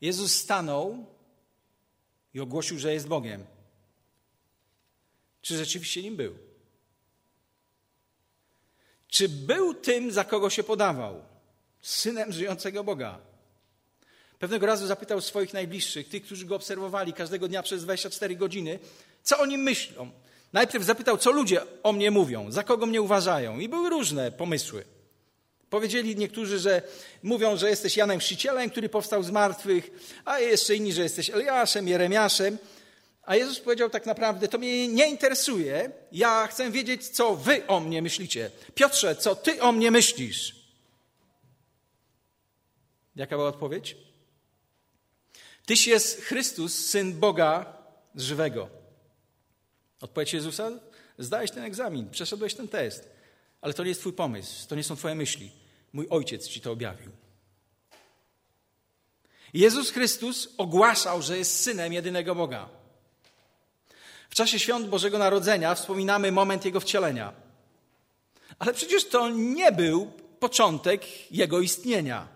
Jezus 0.00 0.36
stanął 0.36 1.06
i 2.34 2.40
ogłosił, 2.40 2.78
że 2.78 2.92
jest 2.92 3.08
Bogiem. 3.08 3.44
Czy 5.42 5.56
rzeczywiście 5.56 6.02
nim 6.02 6.16
był? 6.16 6.34
Czy 9.08 9.28
był 9.28 9.74
tym, 9.74 10.12
za 10.12 10.24
kogo 10.24 10.50
się 10.50 10.62
podawał? 10.62 11.22
Synem 11.80 12.32
żyjącego 12.32 12.84
Boga. 12.84 13.18
Pewnego 14.38 14.66
razu 14.66 14.86
zapytał 14.86 15.20
swoich 15.20 15.52
najbliższych, 15.52 16.08
tych, 16.08 16.22
którzy 16.22 16.46
go 16.46 16.56
obserwowali 16.56 17.12
każdego 17.12 17.48
dnia 17.48 17.62
przez 17.62 17.82
24 17.82 18.36
godziny, 18.36 18.78
co 19.22 19.38
o 19.38 19.46
nim 19.46 19.60
myślą. 19.60 20.10
Najpierw 20.52 20.84
zapytał, 20.84 21.18
co 21.18 21.32
ludzie 21.32 21.82
o 21.82 21.92
mnie 21.92 22.10
mówią, 22.10 22.50
za 22.50 22.62
kogo 22.62 22.86
mnie 22.86 23.02
uważają. 23.02 23.58
I 23.58 23.68
były 23.68 23.90
różne 23.90 24.32
pomysły. 24.32 24.84
Powiedzieli 25.70 26.16
niektórzy, 26.16 26.58
że 26.58 26.82
mówią, 27.22 27.56
że 27.56 27.70
jesteś 27.70 27.96
Janem 27.96 28.18
Chrzcicielem, 28.18 28.70
który 28.70 28.88
powstał 28.88 29.22
z 29.22 29.30
martwych, 29.30 29.90
a 30.24 30.40
jeszcze 30.40 30.76
inni, 30.76 30.92
że 30.92 31.02
jesteś 31.02 31.30
Eliaszem, 31.30 31.88
Jeremiaszem. 31.88 32.58
A 33.22 33.36
Jezus 33.36 33.60
powiedział 33.60 33.90
tak 33.90 34.06
naprawdę, 34.06 34.48
to 34.48 34.58
mnie 34.58 34.88
nie 34.88 35.08
interesuje, 35.08 35.90
ja 36.12 36.46
chcę 36.46 36.70
wiedzieć, 36.70 37.08
co 37.08 37.36
wy 37.36 37.66
o 37.66 37.80
mnie 37.80 38.02
myślicie. 38.02 38.50
Piotrze, 38.74 39.16
co 39.16 39.34
ty 39.34 39.62
o 39.62 39.72
mnie 39.72 39.90
myślisz? 39.90 40.56
Jaka 43.16 43.36
była 43.36 43.48
odpowiedź? 43.48 43.96
Tyś 45.66 45.86
jest 45.86 46.20
Chrystus, 46.20 46.86
Syn 46.86 47.20
Boga 47.20 47.76
żywego. 48.14 48.68
Odpowiedź 50.00 50.32
Jezusa? 50.32 50.70
Zdałeś 51.18 51.50
ten 51.50 51.64
egzamin, 51.64 52.10
przeszedłeś 52.10 52.54
ten 52.54 52.68
test, 52.68 53.10
ale 53.60 53.74
to 53.74 53.82
nie 53.82 53.88
jest 53.88 54.00
twój 54.00 54.12
pomysł, 54.12 54.68
to 54.68 54.74
nie 54.74 54.84
są 54.84 54.96
twoje 54.96 55.14
myśli. 55.14 55.59
Mój 55.92 56.06
ojciec 56.10 56.48
ci 56.48 56.60
to 56.60 56.72
objawił. 56.72 57.10
Jezus 59.54 59.90
Chrystus 59.90 60.48
ogłaszał, 60.58 61.22
że 61.22 61.38
jest 61.38 61.60
synem 61.60 61.92
jedynego 61.92 62.34
Boga. 62.34 62.68
W 64.30 64.34
czasie 64.34 64.58
świąt 64.58 64.88
Bożego 64.88 65.18
Narodzenia 65.18 65.74
wspominamy 65.74 66.32
moment 66.32 66.64
jego 66.64 66.80
wcielenia. 66.80 67.32
Ale 68.58 68.74
przecież 68.74 69.08
to 69.08 69.28
nie 69.28 69.72
był 69.72 70.12
początek 70.40 71.32
jego 71.32 71.60
istnienia. 71.60 72.28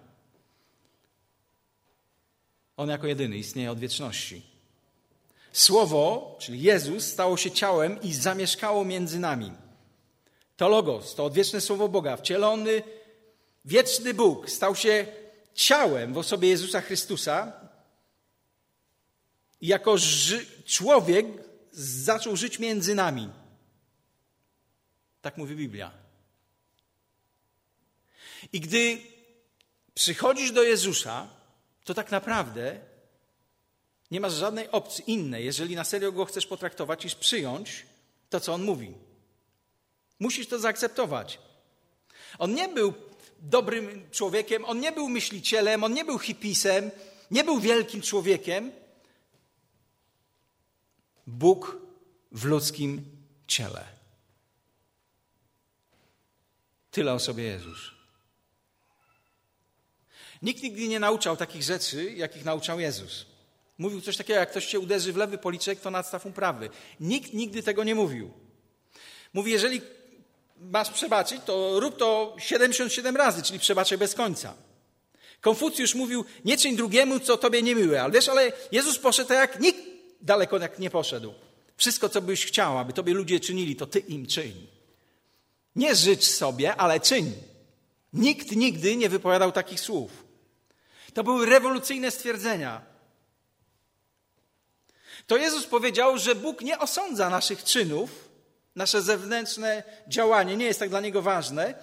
On 2.77 2.89
jako 2.89 3.07
jedyny 3.07 3.37
istnieje 3.37 3.71
od 3.71 3.79
wieczności. 3.79 4.43
Słowo, 5.53 6.37
czyli 6.41 6.63
Jezus, 6.63 7.07
stało 7.07 7.37
się 7.37 7.51
ciałem 7.51 8.03
i 8.03 8.13
zamieszkało 8.13 8.85
między 8.85 9.19
nami. 9.19 9.53
To 10.57 10.69
Logos, 10.69 11.15
to 11.15 11.25
odwieczne 11.25 11.61
Słowo 11.61 11.89
Boga, 11.89 12.17
wcielony 12.17 12.83
wieczny 13.65 14.15
Bóg 14.15 14.51
stał 14.51 14.77
się 14.77 15.07
ciałem 15.55 16.15
w 16.15 16.19
osobie 16.19 16.49
Jezusa 16.49 16.81
Chrystusa 16.81 17.53
i 19.61 19.67
jako 19.67 19.97
człowiek 20.67 21.27
zaczął 21.73 22.37
żyć 22.37 22.59
między 22.59 22.95
nami. 22.95 23.31
Tak 25.23 25.37
mówi 25.37 25.57
Biblia. 25.57 25.91
I 28.53 28.61
gdy 28.61 28.99
przychodzisz 29.95 30.53
do 30.53 30.63
Jezusa, 30.63 31.29
to 31.85 31.95
tak 31.95 32.11
naprawdę 32.11 32.81
nie 34.11 34.21
masz 34.21 34.33
żadnej 34.33 34.71
opcji 34.71 35.11
innej, 35.11 35.45
jeżeli 35.45 35.77
na 35.77 35.85
serio 35.85 36.13
go 36.13 36.25
chcesz 36.25 36.47
potraktować, 36.47 37.05
niż 37.05 37.15
przyjąć 37.15 37.87
to, 38.31 38.41
co 38.41 38.55
on 38.55 38.65
mówi. 38.65 38.95
Musisz 40.19 40.47
to 40.47 40.59
zaakceptować. 40.59 41.39
On 42.39 42.55
nie 42.55 42.69
był 42.69 42.93
dobrym 43.45 44.11
człowiekiem, 44.11 44.65
on 44.65 44.81
nie 44.81 44.93
był 44.93 45.09
myślicielem, 45.09 45.85
on 45.85 45.93
nie 45.93 46.05
był 46.05 46.19
hipisem, 46.19 46.91
nie 47.31 47.45
był 47.45 47.61
wielkim 47.61 48.03
człowiekiem. 48.03 48.73
Bóg 51.27 51.77
w 52.33 52.45
ludzkim 52.45 53.05
ciele. 53.47 53.85
Tyle 56.91 57.13
o 57.13 57.19
sobie 57.19 57.45
Jezus. 57.45 57.91
Nikt 60.43 60.63
nigdy 60.63 60.89
nie 60.89 61.01
nauczał 61.01 61.37
takich 61.37 61.63
rzeczy, 61.63 62.13
jakich 62.13 62.45
nauczał 62.45 62.81
Jezus. 62.81 63.27
Mówił 63.79 64.01
coś 64.01 64.17
takiego, 64.17 64.41
jak 64.41 64.51
ktoś 64.51 64.67
cię 64.67 64.81
uderzy 64.81 65.13
w 65.13 65.17
lewy 65.17 65.39
policzek, 65.39 65.81
to 65.81 65.91
nadstaw 65.91 66.25
mu 66.25 66.33
prawy. 66.33 66.71
Nikt 67.01 67.33
nigdy 67.33 67.63
tego 67.63 67.85
nie 67.85 67.95
mówił. 67.95 68.31
Mówi, 69.33 69.53
jeżeli 69.53 69.81
masz 70.57 70.91
przebaczyć, 70.91 71.41
to 71.47 71.81
rób 71.81 71.97
to 71.97 72.37
77 72.39 73.17
razy, 73.17 73.43
czyli 73.43 73.59
przebaczaj 73.59 73.99
bez 73.99 74.15
końca. 74.15 74.55
Konfucjusz 75.41 75.95
mówił, 75.95 76.25
nie 76.45 76.57
czyń 76.57 76.77
drugiemu, 76.77 77.21
co 77.21 77.37
tobie 77.37 77.63
niemiłe. 77.63 78.03
Ale 78.03 78.13
wiesz, 78.13 78.29
ale 78.29 78.53
Jezus 78.73 78.99
poszedł 78.99 79.29
tak 79.29 79.39
jak 79.39 79.61
nikt 79.61 79.81
daleko 80.21 80.59
jak 80.59 80.79
nie 80.79 80.91
poszedł. 80.91 81.35
Wszystko, 81.77 82.09
co 82.09 82.23
byś 82.23 82.47
chciał, 82.47 82.79
aby 82.79 82.93
tobie 82.93 83.15
ludzie 83.15 83.41
czynili, 83.41 83.77
to 83.77 83.87
ty 83.87 83.99
im 83.99 84.27
czyń. 84.27 84.67
Nie 85.77 85.95
życz 85.95 86.25
sobie, 86.25 86.77
ale 86.77 87.01
czyń. 87.01 87.33
Nikt 88.13 88.57
nigdy 88.57 88.97
nie 88.97 89.09
wypowiadał 89.09 89.53
takich 89.53 89.81
słów. 89.81 90.25
To 91.15 91.25
były 91.25 91.47
rewolucyjne 91.47 92.11
stwierdzenia. 92.11 92.83
to 95.27 95.37
Jezus 95.37 95.67
powiedział, 95.67 96.19
że 96.19 96.35
Bóg 96.35 96.61
nie 96.61 96.79
osądza 96.79 97.31
naszych 97.31 97.65
czynów, 97.65 98.29
nasze 98.77 99.03
zewnętrzne 99.03 99.83
działanie 100.09 100.57
nie 100.57 100.67
jest 100.67 100.81
tak 100.81 100.89
dla 100.89 101.01
Niego 101.01 101.23
ważne, 101.23 101.75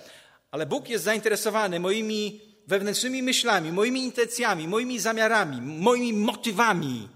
ale 0.51 0.65
Bóg 0.65 0.89
jest 0.89 1.03
zainteresowany 1.03 1.79
moimi 1.79 2.41
wewnętrznymi 2.67 3.23
myślami, 3.23 3.71
moimi 3.71 4.03
intencjami, 4.03 4.67
moimi 4.67 4.99
zamiarami, 4.99 5.61
moimi 5.61 6.13
motywami. 6.13 7.09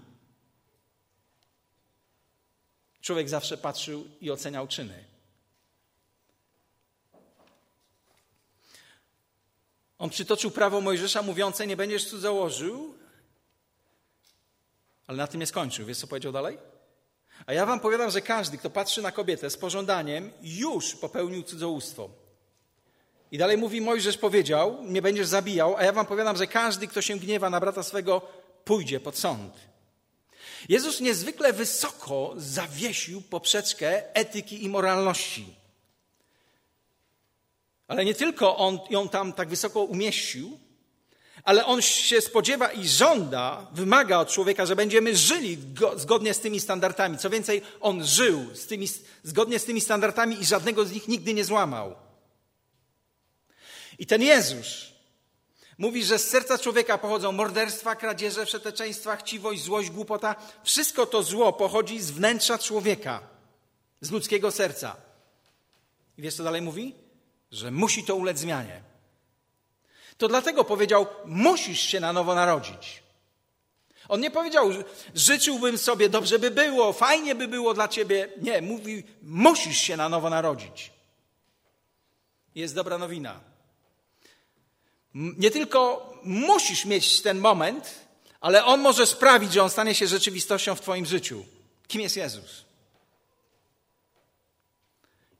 Człowiek 3.00 3.28
zawsze 3.28 3.58
patrzył 3.58 4.08
i 4.20 4.30
oceniał 4.30 4.68
czyny. 4.68 5.04
On 9.98 10.10
przytoczył 10.10 10.50
prawo 10.50 10.80
Mojżesza 10.80 11.22
mówiące: 11.22 11.66
Nie 11.66 11.76
będziesz 11.76 12.08
cudzołożył, 12.08 12.94
ale 15.06 15.18
na 15.18 15.26
tym 15.26 15.40
nie 15.40 15.46
skończył. 15.46 15.86
Wiesz, 15.86 15.98
co 15.98 16.06
powiedział 16.06 16.32
dalej? 16.32 16.58
A 17.46 17.52
ja 17.52 17.66
wam 17.66 17.80
powiadam, 17.80 18.10
że 18.10 18.20
każdy, 18.20 18.58
kto 18.58 18.70
patrzy 18.70 19.02
na 19.02 19.12
kobietę 19.12 19.50
z 19.50 19.56
pożądaniem, 19.56 20.32
już 20.42 20.94
popełnił 20.94 21.42
cudzołóstwo. 21.42 22.08
I 23.32 23.38
dalej 23.38 23.56
mówi, 23.56 23.80
Mojżesz 23.80 24.18
powiedział, 24.18 24.78
nie 24.82 25.02
będziesz 25.02 25.26
zabijał, 25.26 25.76
a 25.76 25.84
ja 25.84 25.92
wam 25.92 26.06
powiadam, 26.06 26.36
że 26.36 26.46
każdy, 26.46 26.86
kto 26.86 27.02
się 27.02 27.18
gniewa 27.18 27.50
na 27.50 27.60
brata 27.60 27.82
swego, 27.82 28.22
pójdzie 28.64 29.00
pod 29.00 29.18
sąd. 29.18 29.54
Jezus 30.68 31.00
niezwykle 31.00 31.52
wysoko 31.52 32.34
zawiesił 32.36 33.22
poprzeczkę 33.22 34.14
etyki 34.14 34.64
i 34.64 34.68
moralności. 34.68 35.54
Ale 37.88 38.04
nie 38.04 38.14
tylko 38.14 38.56
on 38.56 38.78
ją 38.90 39.08
tam 39.08 39.32
tak 39.32 39.48
wysoko 39.48 39.82
umieścił, 39.82 40.58
ale 41.46 41.66
on 41.66 41.82
się 41.82 42.20
spodziewa 42.20 42.72
i 42.72 42.88
żąda, 42.88 43.66
wymaga 43.72 44.18
od 44.18 44.30
człowieka, 44.30 44.66
że 44.66 44.76
będziemy 44.76 45.16
żyli 45.16 45.58
zgodnie 45.96 46.34
z 46.34 46.40
tymi 46.40 46.60
standardami. 46.60 47.18
Co 47.18 47.30
więcej, 47.30 47.62
on 47.80 48.06
żył 48.06 48.54
z 48.54 48.66
tymi, 48.66 48.88
zgodnie 49.22 49.58
z 49.58 49.64
tymi 49.64 49.80
standardami 49.80 50.40
i 50.40 50.46
żadnego 50.46 50.84
z 50.84 50.92
nich 50.92 51.08
nigdy 51.08 51.34
nie 51.34 51.44
złamał. 51.44 51.94
I 53.98 54.06
ten 54.06 54.22
Jezus 54.22 54.66
mówi, 55.78 56.04
że 56.04 56.18
z 56.18 56.28
serca 56.28 56.58
człowieka 56.58 56.98
pochodzą 56.98 57.32
morderstwa, 57.32 57.96
kradzieże, 57.96 58.46
przeteczeństwa, 58.46 59.16
chciwość, 59.16 59.62
złość, 59.62 59.90
głupota. 59.90 60.36
Wszystko 60.64 61.06
to 61.06 61.22
zło 61.22 61.52
pochodzi 61.52 62.00
z 62.00 62.10
wnętrza 62.10 62.58
człowieka, 62.58 63.20
z 64.00 64.10
ludzkiego 64.10 64.50
serca. 64.50 64.96
I 66.18 66.22
wiesz, 66.22 66.34
co 66.34 66.44
dalej 66.44 66.62
mówi? 66.62 66.94
Że 67.50 67.70
musi 67.70 68.04
to 68.04 68.16
ulec 68.16 68.38
zmianie. 68.38 68.95
To 70.18 70.28
dlatego 70.28 70.64
powiedział: 70.64 71.06
Musisz 71.24 71.80
się 71.80 72.00
na 72.00 72.12
nowo 72.12 72.34
narodzić. 72.34 73.02
On 74.08 74.20
nie 74.20 74.30
powiedział: 74.30 74.70
Życzyłbym 75.14 75.78
sobie, 75.78 76.08
dobrze 76.08 76.38
by 76.38 76.50
było, 76.50 76.92
fajnie 76.92 77.34
by 77.34 77.48
było 77.48 77.74
dla 77.74 77.88
ciebie. 77.88 78.28
Nie, 78.42 78.62
mówi: 78.62 79.04
Musisz 79.22 79.78
się 79.78 79.96
na 79.96 80.08
nowo 80.08 80.30
narodzić. 80.30 80.90
Jest 82.54 82.74
dobra 82.74 82.98
nowina. 82.98 83.40
Nie 85.14 85.50
tylko 85.50 86.10
musisz 86.22 86.84
mieć 86.84 87.22
ten 87.22 87.38
moment, 87.38 87.94
ale 88.40 88.64
on 88.64 88.80
może 88.80 89.06
sprawić, 89.06 89.52
że 89.52 89.62
on 89.62 89.70
stanie 89.70 89.94
się 89.94 90.06
rzeczywistością 90.06 90.74
w 90.74 90.80
Twoim 90.80 91.06
życiu. 91.06 91.44
Kim 91.88 92.00
jest 92.00 92.16
Jezus? 92.16 92.64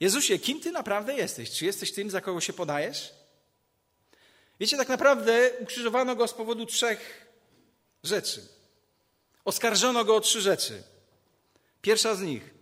Jezusie, 0.01 0.39
kim 0.39 0.61
Ty 0.61 0.73
naprawdę 0.73 1.15
jesteś? 1.15 1.51
Czy 1.51 1.65
jesteś 1.65 1.93
tym, 1.93 2.11
za 2.11 2.21
kogo 2.21 2.41
się 2.41 2.53
podajesz? 2.53 3.13
Wiecie, 4.61 4.77
tak 4.77 4.89
naprawdę 4.89 5.51
ukrzyżowano 5.61 6.17
go 6.17 6.29
z 6.29 6.35
powodu 6.35 6.67
trzech 6.67 7.27
rzeczy. 8.03 8.49
Oskarżono 9.45 10.05
go 10.05 10.17
o 10.17 10.21
trzy 10.21 10.41
rzeczy. 10.41 10.83
Pierwsza 11.83 12.15
z 12.15 12.21
nich. 12.21 12.55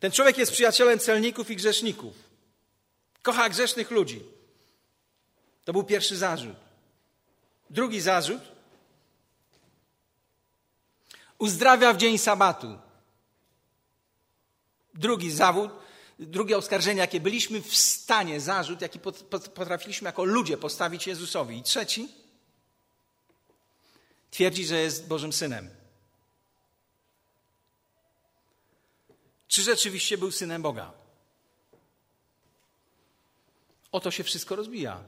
Ten 0.00 0.12
człowiek 0.12 0.38
jest 0.38 0.52
przyjacielem 0.52 0.98
celników 0.98 1.50
i 1.50 1.56
grzeszników. 1.56 2.14
Kocha 3.22 3.48
grzesznych 3.48 3.90
ludzi. 3.90 4.22
To 5.64 5.72
był 5.72 5.84
pierwszy 5.84 6.16
zarzut. 6.16 6.56
Drugi 7.70 8.00
zarzut. 8.00 8.42
Uzdrawia 11.38 11.92
w 11.92 11.96
dzień 11.96 12.18
sabatu. 12.18 12.78
Drugi 14.94 15.30
zawód, 15.30 15.70
drugie 16.18 16.58
oskarżenie, 16.58 17.00
jakie 17.00 17.20
byliśmy 17.20 17.62
w 17.62 17.76
stanie, 17.76 18.40
zarzut, 18.40 18.80
jaki 18.80 18.98
potrafiliśmy 19.54 20.06
jako 20.06 20.24
ludzie 20.24 20.56
postawić 20.56 21.06
Jezusowi. 21.06 21.58
I 21.58 21.62
trzeci, 21.62 22.08
twierdzi, 24.30 24.66
że 24.66 24.80
jest 24.80 25.06
Bożym 25.06 25.32
Synem. 25.32 25.70
Czy 29.48 29.62
rzeczywiście 29.62 30.18
był 30.18 30.30
synem 30.30 30.62
Boga? 30.62 30.92
Oto 33.92 34.10
się 34.10 34.24
wszystko 34.24 34.56
rozbija. 34.56 35.00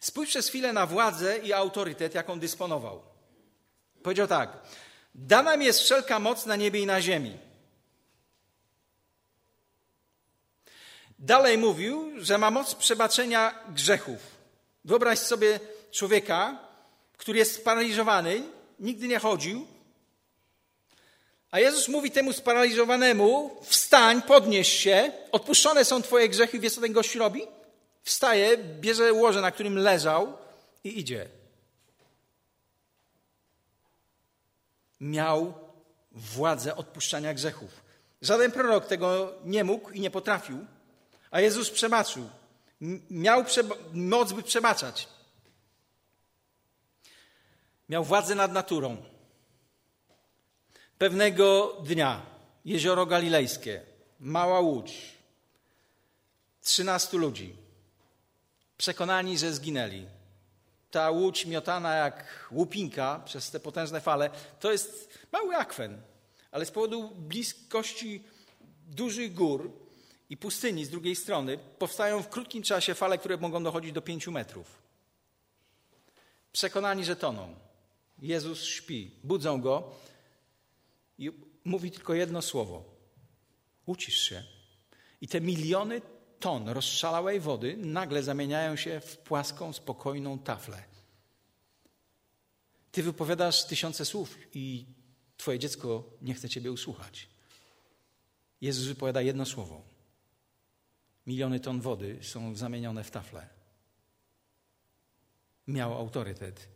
Spójrz 0.00 0.30
przez 0.30 0.48
chwilę 0.48 0.72
na 0.72 0.86
władzę 0.86 1.38
i 1.38 1.52
autorytet, 1.52 2.14
jaką 2.14 2.40
dysponował. 2.40 3.02
Powiedział 4.02 4.26
tak: 4.26 4.58
Dana 5.14 5.56
mi 5.56 5.64
jest 5.64 5.80
wszelka 5.80 6.18
moc 6.18 6.46
na 6.46 6.56
niebie 6.56 6.80
i 6.80 6.86
na 6.86 7.02
ziemi. 7.02 7.38
Dalej 11.24 11.58
mówił, 11.58 12.12
że 12.18 12.38
ma 12.38 12.50
moc 12.50 12.74
przebaczenia 12.74 13.54
grzechów. 13.68 14.18
Wyobraź 14.84 15.18
sobie 15.18 15.60
człowieka, 15.90 16.58
który 17.16 17.38
jest 17.38 17.54
sparaliżowany, 17.54 18.42
nigdy 18.80 19.08
nie 19.08 19.18
chodził, 19.18 19.66
a 21.50 21.60
Jezus 21.60 21.88
mówi 21.88 22.10
temu 22.10 22.32
sparaliżowanemu: 22.32 23.56
Wstań, 23.62 24.22
podnieś 24.22 24.68
się, 24.68 25.12
odpuszczone 25.32 25.84
są 25.84 26.02
Twoje 26.02 26.28
grzechy. 26.28 26.58
Wiesz, 26.58 26.74
co 26.74 26.80
ten 26.80 26.92
gość 26.92 27.14
robi? 27.14 27.42
Wstaje, 28.02 28.58
bierze 28.58 29.12
łoże, 29.12 29.40
na 29.40 29.50
którym 29.50 29.78
leżał 29.78 30.38
i 30.84 30.98
idzie. 30.98 31.28
Miał 35.00 35.54
władzę 36.12 36.76
odpuszczania 36.76 37.34
grzechów. 37.34 37.70
Żaden 38.22 38.52
prorok 38.52 38.86
tego 38.86 39.32
nie 39.44 39.64
mógł 39.64 39.90
i 39.90 40.00
nie 40.00 40.10
potrafił, 40.10 40.66
a 41.34 41.40
Jezus 41.40 41.70
przebaczył. 41.70 42.30
Miał 43.10 43.44
moc, 43.92 44.32
by 44.32 44.42
przebaczać. 44.42 45.08
Miał 47.88 48.04
władzę 48.04 48.34
nad 48.34 48.52
naturą. 48.52 48.96
Pewnego 50.98 51.76
dnia 51.84 52.22
jezioro 52.64 53.06
galilejskie, 53.06 53.82
mała 54.20 54.60
łódź, 54.60 55.12
trzynastu 56.62 57.18
ludzi, 57.18 57.56
przekonani, 58.76 59.38
że 59.38 59.52
zginęli. 59.52 60.06
Ta 60.90 61.10
łódź 61.10 61.46
miotana 61.46 61.94
jak 61.94 62.48
łupinka 62.52 63.20
przez 63.24 63.50
te 63.50 63.60
potężne 63.60 64.00
fale, 64.00 64.30
to 64.60 64.72
jest 64.72 65.18
mały 65.32 65.56
akwen, 65.56 66.02
ale 66.50 66.66
z 66.66 66.70
powodu 66.70 67.10
bliskości 67.10 68.24
dużych 68.86 69.34
gór 69.34 69.83
i 70.34 70.36
pustyni 70.36 70.84
z 70.84 70.90
drugiej 70.90 71.16
strony 71.16 71.58
powstają 71.78 72.22
w 72.22 72.28
krótkim 72.28 72.62
czasie 72.62 72.94
fale, 72.94 73.18
które 73.18 73.36
mogą 73.36 73.62
dochodzić 73.62 73.92
do 73.92 74.02
pięciu 74.02 74.32
metrów. 74.32 74.82
Przekonani, 76.52 77.04
że 77.04 77.16
toną. 77.16 77.54
Jezus 78.18 78.64
śpi, 78.64 79.10
budzą 79.24 79.60
go 79.60 79.94
i 81.18 81.30
mówi 81.64 81.90
tylko 81.90 82.14
jedno 82.14 82.42
słowo: 82.42 82.84
Ucisz 83.86 84.18
się. 84.18 84.44
I 85.20 85.28
te 85.28 85.40
miliony 85.40 86.02
ton 86.40 86.68
rozszalałej 86.68 87.40
wody 87.40 87.76
nagle 87.76 88.22
zamieniają 88.22 88.76
się 88.76 89.00
w 89.00 89.18
płaską, 89.18 89.72
spokojną 89.72 90.38
taflę. 90.38 90.82
Ty 92.92 93.02
wypowiadasz 93.02 93.66
tysiące 93.66 94.04
słów 94.04 94.38
i 94.54 94.86
twoje 95.36 95.58
dziecko 95.58 96.04
nie 96.22 96.34
chce 96.34 96.48
ciebie 96.48 96.72
usłuchać. 96.72 97.28
Jezus 98.60 98.86
wypowiada 98.86 99.22
jedno 99.22 99.46
słowo 99.46 99.93
miliony 101.26 101.60
ton 101.60 101.80
wody 101.80 102.18
są 102.22 102.56
zamienione 102.56 103.04
w 103.04 103.10
tafle. 103.10 103.48
Miał 105.66 105.94
autorytet. 105.94 106.68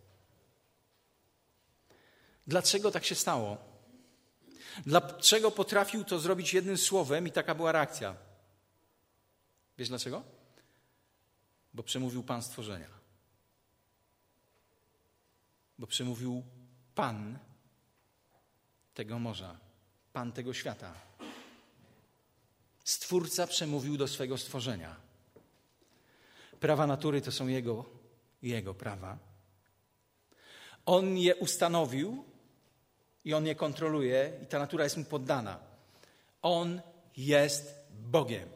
Dlaczego 2.47 2.91
tak 2.91 3.05
się 3.05 3.15
stało? 3.15 3.59
Dlaczego 4.87 5.51
potrafił 5.51 6.05
to 6.05 6.19
zrobić 6.19 6.55
jednym 6.55 6.79
słowem 6.79 7.29
i 7.29 7.33
taka 7.33 7.55
była 7.55 7.73
reakcja? 7.73 8.17
Wiesz 9.79 9.89
dlaczego? 9.89 10.23
Bo 11.75 11.83
przemówił 11.83 12.23
Pan 12.23 12.43
stworzenia. 12.43 12.89
Bo 15.79 15.87
przemówił 15.87 16.43
Pan 16.95 17.39
tego 18.95 19.19
morza, 19.19 19.59
Pan 20.13 20.33
tego 20.33 20.55
świata. 20.55 21.08
Stwórca 22.88 23.46
przemówił 23.46 23.96
do 23.96 24.09
swego 24.09 24.38
stworzenia. 24.38 24.96
Prawa 26.61 26.87
natury 26.87 27.20
to 27.20 27.33
są 27.33 27.46
Jego, 27.46 27.85
Jego 28.42 28.74
prawa. 28.74 29.18
On 30.87 31.18
je 31.18 31.37
ustanowił 31.37 32.24
i 33.24 33.35
on 33.35 33.46
je 33.46 33.55
kontroluje 33.55 34.40
i 34.42 34.46
ta 34.46 34.59
natura 34.59 34.85
jest 34.85 34.96
mu 34.96 35.05
poddana. 35.05 35.59
On 36.42 36.81
jest 37.16 37.74
Bogiem. 37.90 38.48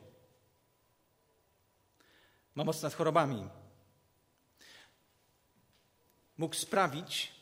Ma 2.55 2.65
moc 2.65 2.83
nad 2.83 2.95
chorobami. 2.95 3.49
Mógł 6.39 6.55
sprawić, 6.55 7.33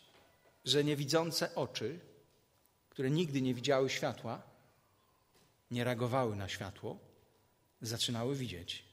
że 0.64 0.85
niewidzące 0.85 1.55
oczy, 1.55 2.00
które 2.88 3.11
nigdy 3.11 3.42
nie 3.42 3.55
widziały 3.55 3.90
światła, 3.90 4.50
nie 5.71 5.85
reagowały 5.85 6.37
na 6.37 6.49
światło, 6.49 6.99
zaczynały 7.83 8.37
widzieć. 8.37 8.85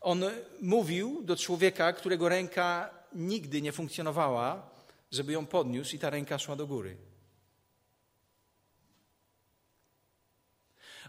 On 0.00 0.24
mówił 0.60 1.22
do 1.22 1.36
człowieka, 1.36 1.92
którego 1.92 2.28
ręka 2.28 2.90
nigdy 3.12 3.62
nie 3.62 3.72
funkcjonowała, 3.72 4.70
żeby 5.10 5.32
ją 5.32 5.46
podniósł 5.46 5.96
i 5.96 5.98
ta 5.98 6.10
ręka 6.10 6.38
szła 6.38 6.56
do 6.56 6.66
góry. 6.66 6.96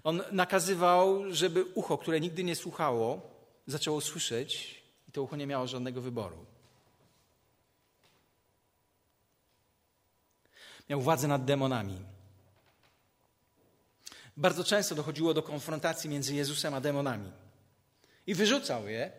On 0.04 0.22
nakazywał, 0.32 1.34
żeby 1.34 1.66
ucho, 1.66 1.98
które 1.98 2.20
nigdy 2.20 2.44
nie 2.44 2.56
słuchało, 2.56 3.22
zaczęło 3.68 4.02
słyszeć 4.02 4.82
i 5.08 5.12
to 5.12 5.24
ucho 5.24 5.36
nie 5.36 5.48
miało 5.48 5.68
żadnego 5.68 6.02
wyboru. 6.02 6.46
Miał 10.90 11.02
władzę 11.02 11.28
nad 11.28 11.46
demonami. 11.46 12.17
Bardzo 14.38 14.64
często 14.64 14.96
dochodziło 14.96 15.34
do 15.34 15.44
konfrontacji 15.44 16.10
między 16.10 16.36
Jezusem 16.36 16.74
a 16.74 16.82
demonami. 16.82 17.32
I 18.28 18.36
wyrzucał 18.36 18.88
je. 18.88 19.12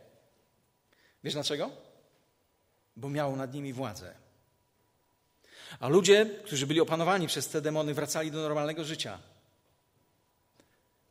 Wiesz 1.24 1.34
dlaczego? 1.34 1.70
Bo 2.96 3.10
miał 3.10 3.36
nad 3.36 3.54
nimi 3.54 3.72
władzę. 3.72 4.14
A 5.80 5.88
ludzie, 5.88 6.26
którzy 6.44 6.66
byli 6.66 6.80
opanowani 6.80 7.26
przez 7.26 7.48
te 7.48 7.60
demony, 7.60 7.94
wracali 7.94 8.30
do 8.30 8.38
normalnego 8.38 8.84
życia. 8.84 9.18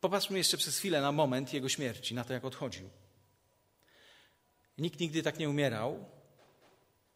Popatrzmy 0.00 0.38
jeszcze 0.38 0.56
przez 0.56 0.78
chwilę 0.78 1.00
na 1.00 1.12
moment 1.12 1.52
jego 1.52 1.68
śmierci, 1.68 2.14
na 2.14 2.24
to, 2.24 2.32
jak 2.32 2.44
odchodził. 2.44 2.90
Nikt 4.78 5.00
nigdy 5.00 5.22
tak 5.22 5.38
nie 5.38 5.50
umierał 5.50 6.04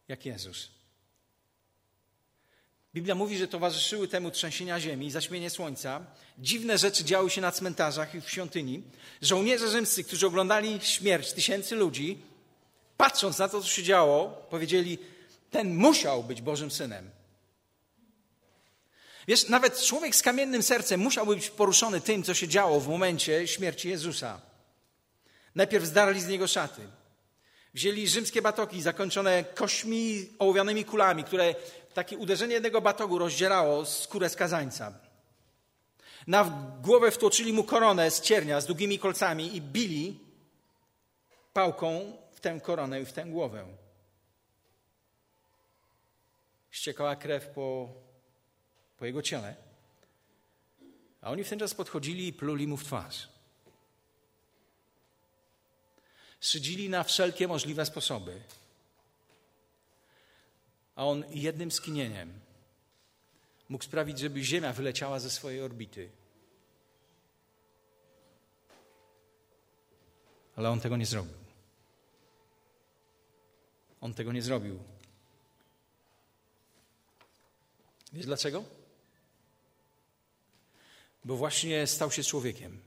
jak 0.08 0.26
Jezus. 0.26 0.81
Biblia 2.94 3.14
mówi, 3.14 3.38
że 3.38 3.48
towarzyszyły 3.48 4.08
temu 4.08 4.30
trzęsienia 4.30 4.80
ziemi, 4.80 5.10
zaćmienie 5.10 5.50
słońca. 5.50 6.00
Dziwne 6.38 6.78
rzeczy 6.78 7.04
działy 7.04 7.30
się 7.30 7.40
na 7.40 7.52
cmentarzach 7.52 8.14
i 8.14 8.20
w 8.20 8.30
świątyni. 8.30 8.82
Żołnierze 9.22 9.70
rzymscy, 9.70 10.04
którzy 10.04 10.26
oglądali 10.26 10.80
śmierć 10.80 11.32
tysięcy 11.32 11.76
ludzi, 11.76 12.18
patrząc 12.96 13.38
na 13.38 13.48
to, 13.48 13.60
co 13.60 13.68
się 13.68 13.82
działo, 13.82 14.46
powiedzieli: 14.50 14.98
Ten 15.50 15.74
musiał 15.74 16.24
być 16.24 16.42
Bożym 16.42 16.70
synem. 16.70 17.10
Wiesz, 19.28 19.48
nawet 19.48 19.82
człowiek 19.82 20.16
z 20.16 20.22
kamiennym 20.22 20.62
sercem 20.62 21.00
musiałby 21.00 21.34
być 21.34 21.50
poruszony 21.50 22.00
tym, 22.00 22.22
co 22.22 22.34
się 22.34 22.48
działo 22.48 22.80
w 22.80 22.88
momencie 22.88 23.48
śmierci 23.48 23.88
Jezusa. 23.88 24.40
Najpierw 25.54 25.84
zdarli 25.84 26.20
z 26.20 26.28
niego 26.28 26.46
szaty. 26.48 26.82
Wzięli 27.74 28.08
rzymskie 28.08 28.42
batoki 28.42 28.82
zakończone 28.82 29.44
kośmi 29.44 30.28
ołowianymi 30.38 30.84
kulami, 30.84 31.24
które 31.24 31.54
takie 31.94 32.18
uderzenie 32.18 32.54
jednego 32.54 32.80
batogu 32.80 33.18
rozdzierało 33.18 33.84
skórę 33.84 34.28
skazańca. 34.28 34.92
Na 36.26 36.44
głowę 36.82 37.10
wtłoczyli 37.10 37.52
mu 37.52 37.64
koronę 37.64 38.10
z 38.10 38.20
ciernia 38.20 38.60
z 38.60 38.66
długimi 38.66 38.98
kolcami 38.98 39.56
i 39.56 39.60
bili 39.60 40.20
pałką 41.52 42.16
w 42.32 42.40
tę 42.40 42.60
koronę 42.60 43.00
i 43.00 43.04
w 43.04 43.12
tę 43.12 43.24
głowę. 43.24 43.66
Ściekała 46.70 47.16
krew 47.16 47.46
po 47.46 47.88
po 49.02 49.06
jego 49.06 49.22
ciele. 49.22 49.54
A 51.20 51.30
oni 51.30 51.44
w 51.44 51.48
ten 51.48 51.58
czas 51.58 51.74
podchodzili 51.74 52.26
i 52.26 52.32
pluli 52.32 52.66
mu 52.66 52.76
w 52.76 52.84
twarz. 52.84 53.28
Szydzili 56.40 56.88
na 56.88 57.04
wszelkie 57.04 57.48
możliwe 57.48 57.86
sposoby. 57.86 58.40
A 61.02 61.04
on 61.04 61.24
jednym 61.30 61.70
skinieniem 61.70 62.32
mógł 63.68 63.84
sprawić, 63.84 64.18
żeby 64.18 64.44
Ziemia 64.44 64.72
wyleciała 64.72 65.20
ze 65.20 65.30
swojej 65.30 65.60
orbity. 65.60 66.10
Ale 70.56 70.70
on 70.70 70.80
tego 70.80 70.96
nie 70.96 71.06
zrobił. 71.06 71.34
On 74.00 74.14
tego 74.14 74.32
nie 74.32 74.42
zrobił. 74.42 74.78
Wiesz 78.12 78.26
dlaczego? 78.26 78.64
bo 81.24 81.36
właśnie 81.36 81.86
stał 81.86 82.10
się 82.10 82.22
człowiekiem 82.22 82.80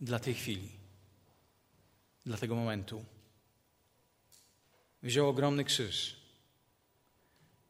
dla 0.00 0.18
tej 0.18 0.34
chwili, 0.34 0.70
dla 2.26 2.36
tego 2.36 2.54
momentu. 2.54 3.04
Wziął 5.02 5.28
ogromny 5.28 5.64
krzyż 5.64 6.15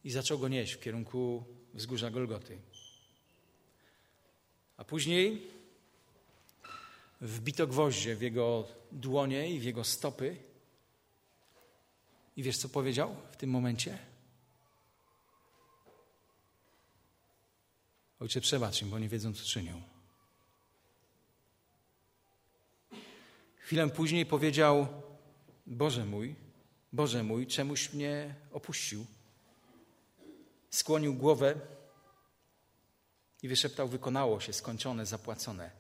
i 0.07 0.11
zaczął 0.11 0.39
go 0.39 0.49
nieść 0.49 0.73
w 0.73 0.81
kierunku 0.81 1.45
wzgórza 1.75 2.11
Golgoty. 2.11 2.59
A 4.77 4.85
później 4.85 5.51
wbito 7.21 7.67
gwoździe 7.67 8.17
w 8.17 8.23
jego 8.23 8.69
dłonie 8.93 9.51
i 9.51 9.61
w 9.61 9.65
jego 9.65 9.85
stopy. 9.85 10.37
I 12.37 12.43
wiesz, 12.43 12.59
co 12.59 12.69
powiedział 12.69 13.17
w 13.31 13.37
tym 13.37 13.51
momencie? 13.51 13.99
Ojcze, 18.21 18.41
przebacz 18.41 18.83
im, 18.83 18.91
bo 18.91 18.99
nie 18.99 19.09
wiedzą, 19.09 19.35
co 19.35 19.45
czynią. 19.45 19.83
Chwilę 23.57 23.91
później 23.91 24.27
powiedział: 24.27 25.03
Boże 25.67 26.05
mój, 26.05 26.35
Boże 26.93 27.23
mój, 27.23 27.47
czemuś 27.47 27.93
mnie 27.93 28.35
opuścił. 28.53 29.07
Skłonił 30.71 31.15
głowę 31.15 31.55
i 33.43 33.49
wyszeptał: 33.49 33.89
Wykonało 33.89 34.41
się, 34.41 34.53
skończone, 34.53 35.07
zapłacone. 35.07 35.71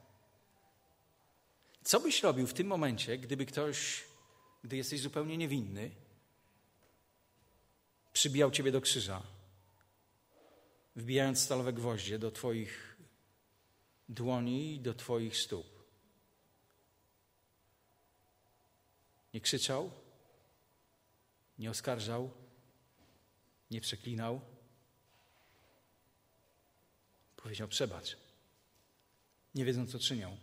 Co 1.85 2.01
byś 2.01 2.23
robił 2.23 2.47
w 2.47 2.55
tym 2.55 2.67
momencie, 2.67 3.19
gdyby 3.19 3.47
ktoś, 3.47 4.05
gdy 4.65 4.77
jesteś 4.77 5.01
zupełnie 5.01 5.37
niewinny, 5.37 5.91
przybijał 8.13 8.51
ciebie 8.51 8.73
do 8.73 8.81
krzyża? 8.81 9.23
wbijając 10.97 11.41
stalowe 11.41 11.73
gwoździe 11.73 12.19
do 12.19 12.31
Twoich 12.31 12.97
dłoni 14.09 14.75
i 14.75 14.81
do 14.81 14.95
Twoich 14.95 15.37
stóp. 15.37 15.67
Nie 19.35 19.41
krzyczał, 19.41 19.91
nie 21.59 21.71
oskarżał, 21.71 22.31
nie 23.71 23.81
przeklinał. 23.81 24.41
Powiedział: 27.47 27.69
Przebacz. 27.69 28.17
Nie 29.55 29.65
wiedzą, 29.65 29.87
co 29.87 29.99
czynią. 29.99 30.37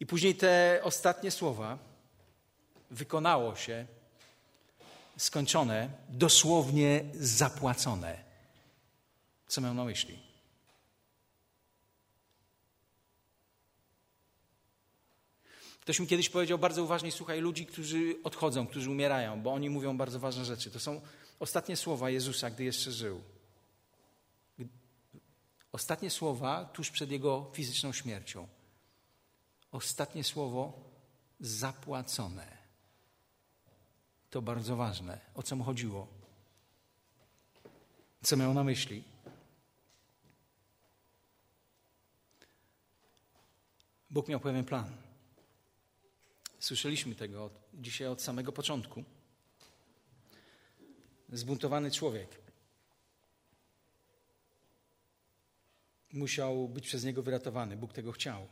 I 0.00 0.06
później 0.06 0.34
te 0.34 0.80
ostatnie 0.82 1.30
słowa 1.30 1.78
wykonało 2.90 3.56
się, 3.56 3.86
skończone, 5.16 5.90
dosłownie 6.08 7.04
zapłacone. 7.14 8.24
Co 9.48 9.60
miał 9.60 9.74
na 9.74 9.84
myśli? 9.84 10.18
Ktoś 15.80 16.00
mi 16.00 16.06
kiedyś 16.06 16.30
powiedział 16.30 16.58
bardzo 16.58 16.82
uważnie, 16.82 17.12
słuchaj, 17.12 17.40
ludzi, 17.40 17.66
którzy 17.66 18.16
odchodzą, 18.24 18.66
którzy 18.66 18.90
umierają, 18.90 19.42
bo 19.42 19.52
oni 19.52 19.70
mówią 19.70 19.96
bardzo 19.96 20.20
ważne 20.20 20.44
rzeczy. 20.44 20.70
To 20.70 20.80
są 20.80 21.00
ostatnie 21.40 21.76
słowa 21.76 22.10
Jezusa, 22.10 22.50
gdy 22.50 22.64
jeszcze 22.64 22.92
żył. 22.92 23.31
Ostatnie 25.72 26.10
słowa 26.10 26.64
tuż 26.64 26.90
przed 26.90 27.10
Jego 27.10 27.50
fizyczną 27.52 27.92
śmiercią. 27.92 28.48
Ostatnie 29.72 30.24
słowo 30.24 30.90
zapłacone. 31.40 32.58
To 34.30 34.42
bardzo 34.42 34.76
ważne. 34.76 35.20
O 35.34 35.42
co 35.42 35.56
mu 35.56 35.64
chodziło? 35.64 36.08
Co 38.22 38.36
miał 38.36 38.54
na 38.54 38.64
myśli? 38.64 39.04
Bóg 44.10 44.28
miał 44.28 44.40
pewien 44.40 44.64
plan. 44.64 44.96
Słyszeliśmy 46.60 47.14
tego 47.14 47.50
dzisiaj 47.74 48.08
od 48.08 48.22
samego 48.22 48.52
początku. 48.52 49.04
Zbuntowany 51.28 51.90
człowiek 51.90 52.41
musiał 56.12 56.68
być 56.68 56.86
przez 56.86 57.04
niego 57.04 57.22
wyratowany. 57.22 57.76
Bóg 57.76 57.92
tego 57.92 58.12
chciał. 58.12 58.46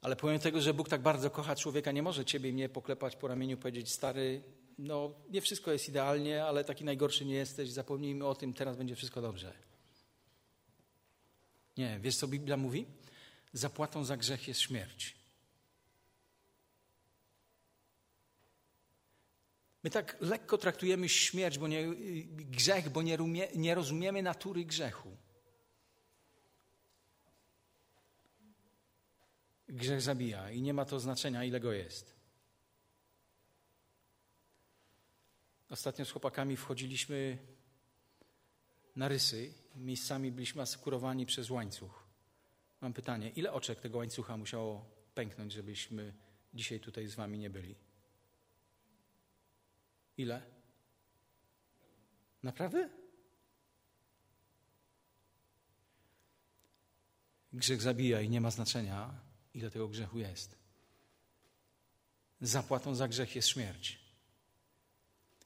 Ale 0.00 0.16
pomimo 0.16 0.38
tego, 0.38 0.60
że 0.60 0.74
Bóg 0.74 0.88
tak 0.88 1.02
bardzo 1.02 1.30
kocha 1.30 1.56
człowieka, 1.56 1.92
nie 1.92 2.02
może 2.02 2.24
ciebie 2.24 2.50
i 2.50 2.52
mnie 2.52 2.68
poklepać 2.68 3.16
po 3.16 3.28
ramieniu 3.28 3.58
powiedzieć: 3.58 3.92
Stary, 3.92 4.42
no 4.78 5.14
nie 5.30 5.40
wszystko 5.40 5.72
jest 5.72 5.88
idealnie, 5.88 6.44
ale 6.44 6.64
taki 6.64 6.84
najgorszy 6.84 7.24
nie 7.24 7.34
jesteś, 7.34 7.70
zapomnijmy 7.70 8.26
o 8.26 8.34
tym, 8.34 8.54
teraz 8.54 8.76
będzie 8.76 8.96
wszystko 8.96 9.22
dobrze. 9.22 9.52
Nie, 11.76 11.98
wiesz 12.00 12.16
co 12.16 12.28
Biblia 12.28 12.56
mówi? 12.56 12.86
Zapłatą 13.52 14.04
za 14.04 14.16
grzech 14.16 14.48
jest 14.48 14.60
śmierć. 14.60 15.16
My 19.82 19.90
tak 19.90 20.16
lekko 20.20 20.58
traktujemy 20.58 21.08
śmierć, 21.08 21.58
bo 21.58 21.68
nie, 21.68 21.94
grzech, 22.32 22.90
bo 22.90 23.02
nie, 23.02 23.18
nie 23.54 23.74
rozumiemy 23.74 24.22
natury 24.22 24.64
grzechu. 24.64 25.16
Grzech 29.72 30.00
zabija 30.00 30.50
i 30.50 30.62
nie 30.62 30.74
ma 30.74 30.84
to 30.84 31.00
znaczenia, 31.00 31.44
ile 31.44 31.60
go 31.60 31.72
jest. 31.72 32.16
Ostatnio 35.70 36.04
z 36.04 36.10
chłopakami 36.10 36.56
wchodziliśmy 36.56 37.38
na 38.96 39.08
rysy. 39.08 39.54
Miejscami 39.76 40.32
byliśmy 40.32 40.62
asekurowani 40.62 41.26
przez 41.26 41.50
łańcuch. 41.50 42.06
Mam 42.80 42.92
pytanie, 42.92 43.30
ile 43.30 43.52
oczek 43.52 43.80
tego 43.80 43.98
łańcucha 43.98 44.36
musiało 44.36 44.90
pęknąć, 45.14 45.52
żebyśmy 45.52 46.14
dzisiaj 46.54 46.80
tutaj 46.80 47.06
z 47.06 47.14
wami 47.14 47.38
nie 47.38 47.50
byli? 47.50 47.74
Ile? 50.16 50.42
Naprawdę? 52.42 52.90
Grzech 57.52 57.82
zabija 57.82 58.20
i 58.20 58.28
nie 58.28 58.40
ma 58.40 58.50
znaczenia, 58.50 59.31
ile 59.54 59.70
tego 59.70 59.88
grzechu 59.88 60.18
jest. 60.18 60.56
Zapłatą 62.40 62.94
za 62.94 63.08
grzech 63.08 63.36
jest 63.36 63.48
śmierć. 63.48 63.98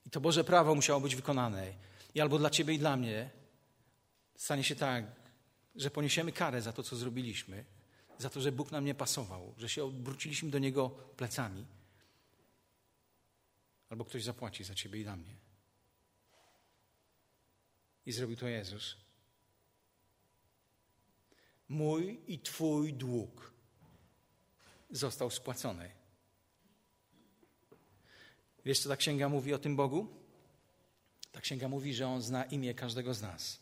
I 0.07 0.11
to 0.11 0.21
Boże 0.21 0.45
prawo 0.45 0.75
musiało 0.75 1.01
być 1.01 1.17
wykonane. 1.17 1.73
I 2.15 2.21
albo 2.21 2.39
dla 2.39 2.51
Ciebie 2.51 2.75
i 2.75 2.79
dla 2.79 2.97
mnie 2.97 3.31
stanie 4.37 4.65
się 4.65 4.77
tak, 4.77 5.05
że 5.77 5.91
poniesiemy 5.91 6.33
karę 6.33 6.63
za 6.63 6.73
to, 6.73 6.83
co 6.83 6.97
zrobiliśmy, 6.97 7.65
za 8.19 8.31
to, 8.31 8.41
że 8.41 8.53
Bóg 8.53 8.73
nam 8.73 8.85
nie 8.85 8.95
pasował, 8.95 9.55
że 9.59 9.69
się 9.69 9.85
odwróciliśmy 9.85 10.51
do 10.51 10.59
Niego 10.59 10.91
plecami, 10.91 11.67
albo 13.91 14.05
ktoś 14.05 14.25
zapłaci 14.25 14.65
za 14.65 14.75
Ciebie 14.75 15.01
i 15.01 15.05
dla 15.05 15.17
mnie. 15.17 15.37
I 18.07 18.13
zrobił 18.13 18.37
to 18.37 18.49
Jezus. 18.49 18.97
Mój 21.69 22.21
i 22.27 22.39
Twój 22.39 22.95
dług 22.95 23.56
został 24.91 25.31
spłacony. 25.31 25.91
Wiesz, 28.65 28.79
co 28.79 28.89
ta 28.89 28.97
księga 28.97 29.29
mówi 29.29 29.55
o 29.55 29.59
tym 29.59 29.77
Bogu? 29.77 30.09
Ta 31.33 31.41
księga 31.41 31.69
mówi, 31.69 31.95
że 31.95 32.07
On 32.07 32.23
zna 32.23 32.45
imię 32.45 32.75
każdego 32.75 33.15
z 33.15 33.23
nas. 33.23 33.59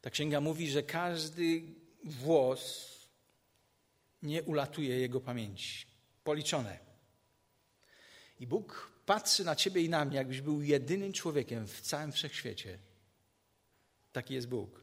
Ta 0.00 0.10
księga 0.10 0.40
mówi, 0.40 0.70
że 0.70 0.82
każdy 0.82 1.62
włos 2.04 2.94
nie 4.22 4.42
ulatuje 4.42 4.98
Jego 4.98 5.20
pamięci. 5.20 5.86
Policzone. 6.24 6.78
I 8.40 8.46
Bóg 8.46 8.92
patrzy 9.06 9.44
na 9.44 9.56
ciebie 9.56 9.82
i 9.82 9.88
na 9.88 10.04
mnie, 10.04 10.16
jakbyś 10.16 10.40
był 10.40 10.62
jedynym 10.62 11.12
człowiekiem 11.12 11.66
w 11.66 11.80
całym 11.80 12.12
wszechświecie. 12.12 12.78
Taki 14.12 14.34
jest 14.34 14.48
Bóg. 14.48 14.80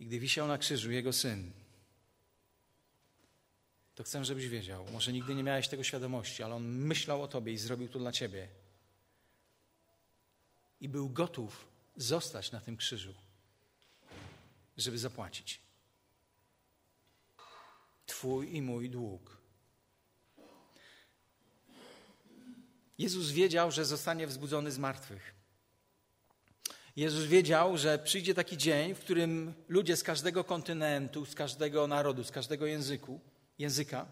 I 0.00 0.06
gdy 0.06 0.18
wisiał 0.18 0.48
na 0.48 0.58
krzyżu 0.58 0.90
Jego 0.90 1.12
Syn, 1.12 1.52
to 3.94 4.04
chcę, 4.04 4.24
żebyś 4.24 4.48
wiedział, 4.48 4.86
może 4.92 5.12
nigdy 5.12 5.34
nie 5.34 5.42
miałeś 5.42 5.68
tego 5.68 5.82
świadomości, 5.82 6.42
ale 6.42 6.54
On 6.54 6.64
myślał 6.64 7.22
o 7.22 7.28
Tobie 7.28 7.52
i 7.52 7.58
zrobił 7.58 7.88
to 7.88 7.98
dla 7.98 8.12
Ciebie. 8.12 8.48
I 10.80 10.88
był 10.88 11.08
gotów 11.08 11.66
zostać 11.96 12.52
na 12.52 12.60
tym 12.60 12.76
krzyżu, 12.76 13.14
żeby 14.76 14.98
zapłacić. 14.98 15.60
Twój 18.06 18.56
i 18.56 18.62
mój 18.62 18.90
dług. 18.90 19.36
Jezus 22.98 23.30
wiedział, 23.30 23.70
że 23.70 23.84
zostanie 23.84 24.26
wzbudzony 24.26 24.72
z 24.72 24.78
martwych. 24.78 25.34
Jezus 26.96 27.24
wiedział, 27.24 27.78
że 27.78 27.98
przyjdzie 27.98 28.34
taki 28.34 28.56
dzień, 28.56 28.94
w 28.94 29.00
którym 29.00 29.54
ludzie 29.68 29.96
z 29.96 30.02
każdego 30.02 30.44
kontynentu, 30.44 31.26
z 31.26 31.34
każdego 31.34 31.86
narodu, 31.86 32.24
z 32.24 32.30
każdego 32.30 32.66
języku, 32.66 33.20
języka, 33.58 34.06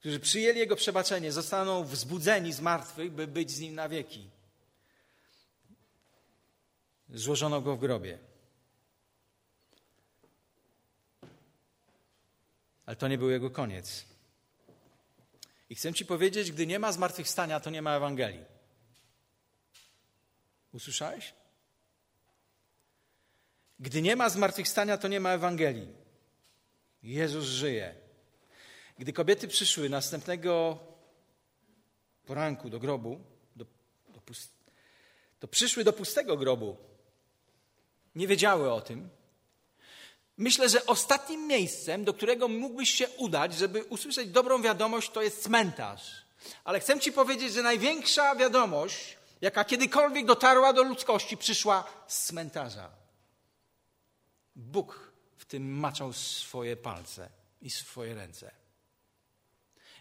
którzy 0.00 0.20
przyjęli 0.20 0.58
Jego 0.58 0.76
przebaczenie, 0.76 1.32
zostaną 1.32 1.84
wzbudzeni 1.84 2.52
z 2.52 2.60
martwych, 2.60 3.12
by 3.12 3.26
być 3.26 3.50
z 3.50 3.60
Nim 3.60 3.74
na 3.74 3.88
wieki. 3.88 4.30
Złożono 7.08 7.60
Go 7.60 7.76
w 7.76 7.80
grobie. 7.80 8.18
Ale 12.86 12.96
to 12.96 13.08
nie 13.08 13.18
był 13.18 13.30
Jego 13.30 13.50
koniec. 13.50 14.04
I 15.70 15.74
chcę 15.74 15.94
Ci 15.94 16.06
powiedzieć, 16.06 16.52
gdy 16.52 16.66
nie 16.66 16.78
ma 16.78 16.92
zmartwychwstania, 16.92 17.60
to 17.60 17.70
nie 17.70 17.82
ma 17.82 17.96
Ewangelii. 17.96 18.44
Usłyszałeś? 20.72 21.34
Gdy 23.80 24.02
nie 24.02 24.16
ma 24.16 24.28
zmartwychwstania, 24.28 24.98
to 24.98 25.08
nie 25.08 25.20
ma 25.20 25.30
Ewangelii. 25.30 25.88
Jezus 27.02 27.44
żyje. 27.44 28.03
Gdy 28.98 29.12
kobiety 29.12 29.48
przyszły 29.48 29.88
następnego 29.88 30.78
poranku 32.26 32.70
do 32.70 32.78
grobu, 32.78 33.20
do, 33.56 33.64
do 34.08 34.20
pust... 34.20 34.52
to 35.40 35.48
przyszły 35.48 35.84
do 35.84 35.92
pustego 35.92 36.36
grobu. 36.36 36.76
Nie 38.14 38.26
wiedziały 38.26 38.72
o 38.72 38.80
tym. 38.80 39.08
Myślę, 40.36 40.68
że 40.68 40.86
ostatnim 40.86 41.46
miejscem, 41.46 42.04
do 42.04 42.14
którego 42.14 42.48
mógłbyś 42.48 42.90
się 42.90 43.08
udać, 43.08 43.54
żeby 43.54 43.84
usłyszeć 43.84 44.28
dobrą 44.28 44.62
wiadomość, 44.62 45.10
to 45.10 45.22
jest 45.22 45.42
cmentarz. 45.42 46.24
Ale 46.64 46.80
chcę 46.80 47.00
Ci 47.00 47.12
powiedzieć, 47.12 47.52
że 47.52 47.62
największa 47.62 48.34
wiadomość, 48.34 49.16
jaka 49.40 49.64
kiedykolwiek 49.64 50.26
dotarła 50.26 50.72
do 50.72 50.82
ludzkości, 50.82 51.36
przyszła 51.36 51.84
z 52.06 52.22
cmentarza. 52.26 52.90
Bóg 54.56 55.12
w 55.36 55.44
tym 55.44 55.78
maczał 55.78 56.12
swoje 56.12 56.76
palce 56.76 57.28
i 57.60 57.70
swoje 57.70 58.14
ręce. 58.14 58.63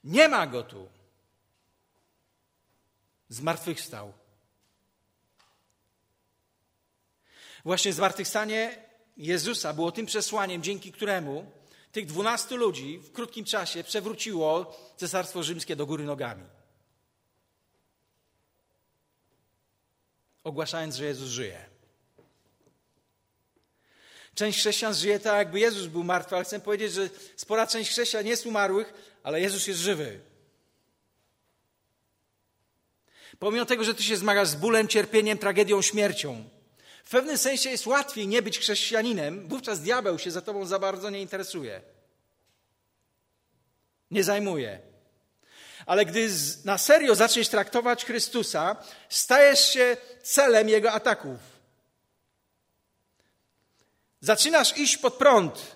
Nie 0.03 0.29
ma 0.29 0.47
go 0.47 0.63
tu. 0.63 0.89
Zmartwychwstał. 3.29 4.13
Właśnie 7.65 7.93
zmartwychwstanie 7.93 8.85
Jezusa 9.17 9.73
było 9.73 9.91
tym 9.91 10.05
przesłaniem, 10.05 10.63
dzięki 10.63 10.91
któremu 10.91 11.51
tych 11.91 12.05
dwunastu 12.05 12.57
ludzi 12.57 12.99
w 12.99 13.11
krótkim 13.11 13.45
czasie 13.45 13.83
przewróciło 13.83 14.77
Cesarstwo 14.97 15.43
Rzymskie 15.43 15.75
do 15.75 15.85
góry 15.85 16.03
nogami. 16.03 16.43
Ogłaszając, 20.43 20.95
że 20.95 21.05
Jezus 21.05 21.29
żyje. 21.29 21.65
Część 24.35 24.59
chrześcijan 24.59 24.93
żyje 24.93 25.19
tak, 25.19 25.37
jakby 25.37 25.59
Jezus 25.59 25.87
był 25.87 26.03
martwy, 26.03 26.35
ale 26.35 26.45
chcę 26.45 26.59
powiedzieć, 26.59 26.93
że 26.93 27.09
spora 27.35 27.67
część 27.67 27.91
chrześcijan 27.91 28.27
jest 28.27 28.45
umarłych, 28.45 28.93
ale 29.23 29.41
Jezus 29.41 29.67
jest 29.67 29.79
żywy. 29.79 30.19
Pomimo 33.39 33.65
tego, 33.65 33.83
że 33.83 33.93
ty 33.93 34.03
się 34.03 34.17
zmagasz 34.17 34.47
z 34.47 34.55
bólem, 34.55 34.87
cierpieniem, 34.87 35.37
tragedią, 35.37 35.81
śmiercią, 35.81 36.49
w 37.03 37.09
pewnym 37.09 37.37
sensie 37.37 37.69
jest 37.69 37.87
łatwiej 37.87 38.27
nie 38.27 38.41
być 38.41 38.59
chrześcijaninem, 38.59 39.47
wówczas 39.47 39.81
diabeł 39.81 40.19
się 40.19 40.31
za 40.31 40.41
tobą 40.41 40.65
za 40.65 40.79
bardzo 40.79 41.09
nie 41.09 41.21
interesuje. 41.21 41.81
Nie 44.11 44.23
zajmuje. 44.23 44.79
Ale 45.85 46.05
gdy 46.05 46.29
na 46.65 46.77
serio 46.77 47.15
zaczniesz 47.15 47.49
traktować 47.49 48.05
Chrystusa, 48.05 48.75
stajesz 49.09 49.73
się 49.73 49.97
celem 50.23 50.69
jego 50.69 50.91
ataków. 50.91 51.39
Zaczynasz 54.21 54.77
iść 54.77 54.97
pod 54.97 55.13
prąd, 55.13 55.75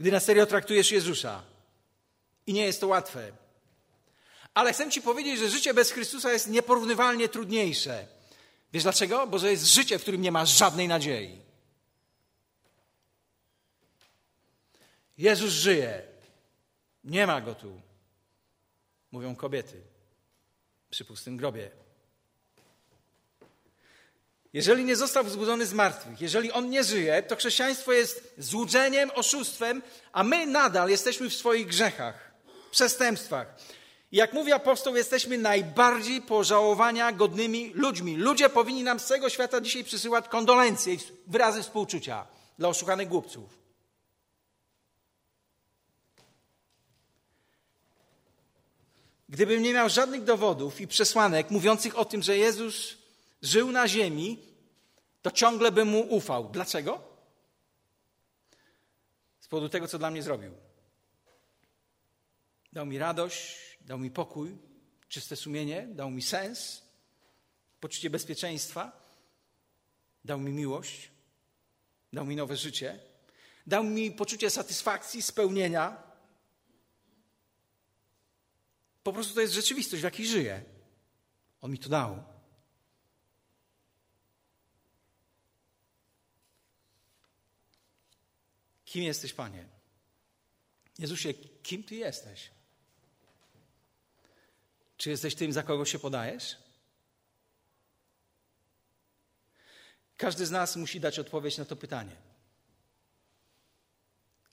gdy 0.00 0.12
na 0.12 0.20
serio 0.20 0.46
traktujesz 0.46 0.92
Jezusa. 0.92 1.42
I 2.46 2.52
nie 2.52 2.64
jest 2.64 2.80
to 2.80 2.86
łatwe. 2.86 3.32
Ale 4.54 4.72
chcę 4.72 4.90
Ci 4.90 5.02
powiedzieć, 5.02 5.38
że 5.38 5.50
życie 5.50 5.74
bez 5.74 5.90
Chrystusa 5.90 6.32
jest 6.32 6.46
nieporównywalnie 6.46 7.28
trudniejsze. 7.28 8.06
Wiesz 8.72 8.82
dlaczego? 8.82 9.26
Bo 9.26 9.40
to 9.40 9.46
jest 9.46 9.66
życie, 9.66 9.98
w 9.98 10.02
którym 10.02 10.22
nie 10.22 10.32
ma 10.32 10.46
żadnej 10.46 10.88
nadziei. 10.88 11.38
Jezus 15.18 15.52
żyje. 15.52 16.02
Nie 17.04 17.26
ma 17.26 17.40
go 17.40 17.54
tu. 17.54 17.80
Mówią 19.12 19.36
kobiety 19.36 19.82
przy 20.90 21.04
pustym 21.04 21.36
grobie. 21.36 21.70
Jeżeli 24.52 24.84
nie 24.84 24.96
został 24.96 25.24
wzbudzony 25.24 25.66
z 25.66 25.72
martwych, 25.72 26.20
jeżeli 26.20 26.52
on 26.52 26.70
nie 26.70 26.84
żyje, 26.84 27.22
to 27.22 27.36
chrześcijaństwo 27.36 27.92
jest 27.92 28.34
złudzeniem, 28.38 29.10
oszustwem, 29.14 29.82
a 30.12 30.24
my 30.24 30.46
nadal 30.46 30.90
jesteśmy 30.90 31.30
w 31.30 31.34
swoich 31.34 31.66
grzechach, 31.66 32.32
przestępstwach. 32.70 33.46
I 34.12 34.16
jak 34.16 34.32
mówi 34.32 34.52
apostoł, 34.52 34.96
jesteśmy 34.96 35.38
najbardziej 35.38 36.22
pożałowania 36.22 37.12
godnymi 37.12 37.72
ludźmi. 37.74 38.16
Ludzie 38.16 38.48
powinni 38.48 38.82
nam 38.82 39.00
z 39.00 39.04
całego 39.04 39.28
świata 39.28 39.60
dzisiaj 39.60 39.84
przysyłać 39.84 40.28
kondolencje 40.28 40.94
i 40.94 40.98
wyrazy 41.26 41.62
współczucia 41.62 42.26
dla 42.58 42.68
oszukanych 42.68 43.08
głupców. 43.08 43.60
Gdybym 49.28 49.62
nie 49.62 49.72
miał 49.72 49.88
żadnych 49.88 50.24
dowodów 50.24 50.80
i 50.80 50.88
przesłanek 50.88 51.50
mówiących 51.50 51.98
o 51.98 52.04
tym, 52.04 52.22
że 52.22 52.38
Jezus 52.38 52.99
żył 53.42 53.72
na 53.72 53.88
ziemi, 53.88 54.38
to 55.22 55.30
ciągle 55.30 55.72
bym 55.72 55.88
mu 55.88 56.00
ufał. 56.00 56.50
Dlaczego? 56.50 57.02
Z 59.40 59.48
powodu 59.48 59.68
tego, 59.68 59.88
co 59.88 59.98
dla 59.98 60.10
mnie 60.10 60.22
zrobił. 60.22 60.54
Dał 62.72 62.86
mi 62.86 62.98
radość, 62.98 63.78
dał 63.80 63.98
mi 63.98 64.10
pokój, 64.10 64.58
czyste 65.08 65.36
sumienie, 65.36 65.88
dał 65.90 66.10
mi 66.10 66.22
sens, 66.22 66.82
poczucie 67.80 68.10
bezpieczeństwa, 68.10 69.00
dał 70.24 70.38
mi 70.40 70.52
miłość, 70.52 71.10
dał 72.12 72.26
mi 72.26 72.36
nowe 72.36 72.56
życie, 72.56 72.98
dał 73.66 73.84
mi 73.84 74.10
poczucie 74.10 74.50
satysfakcji, 74.50 75.22
spełnienia. 75.22 76.02
Po 79.02 79.12
prostu 79.12 79.34
to 79.34 79.40
jest 79.40 79.54
rzeczywistość, 79.54 80.00
w 80.00 80.04
jakiej 80.04 80.26
żyję. 80.26 80.64
On 81.60 81.70
mi 81.70 81.78
to 81.78 81.88
dał. 81.88 82.29
Kim 88.90 89.02
jesteś, 89.02 89.32
Panie? 89.32 89.64
Jezusie, 90.98 91.34
kim 91.62 91.82
Ty 91.82 91.94
jesteś? 91.94 92.50
Czy 94.96 95.10
jesteś 95.10 95.34
tym, 95.34 95.52
za 95.52 95.62
kogo 95.62 95.84
się 95.84 95.98
podajesz? 95.98 96.56
Każdy 100.16 100.46
z 100.46 100.50
nas 100.50 100.76
musi 100.76 101.00
dać 101.00 101.18
odpowiedź 101.18 101.58
na 101.58 101.64
to 101.64 101.76
pytanie. 101.76 102.16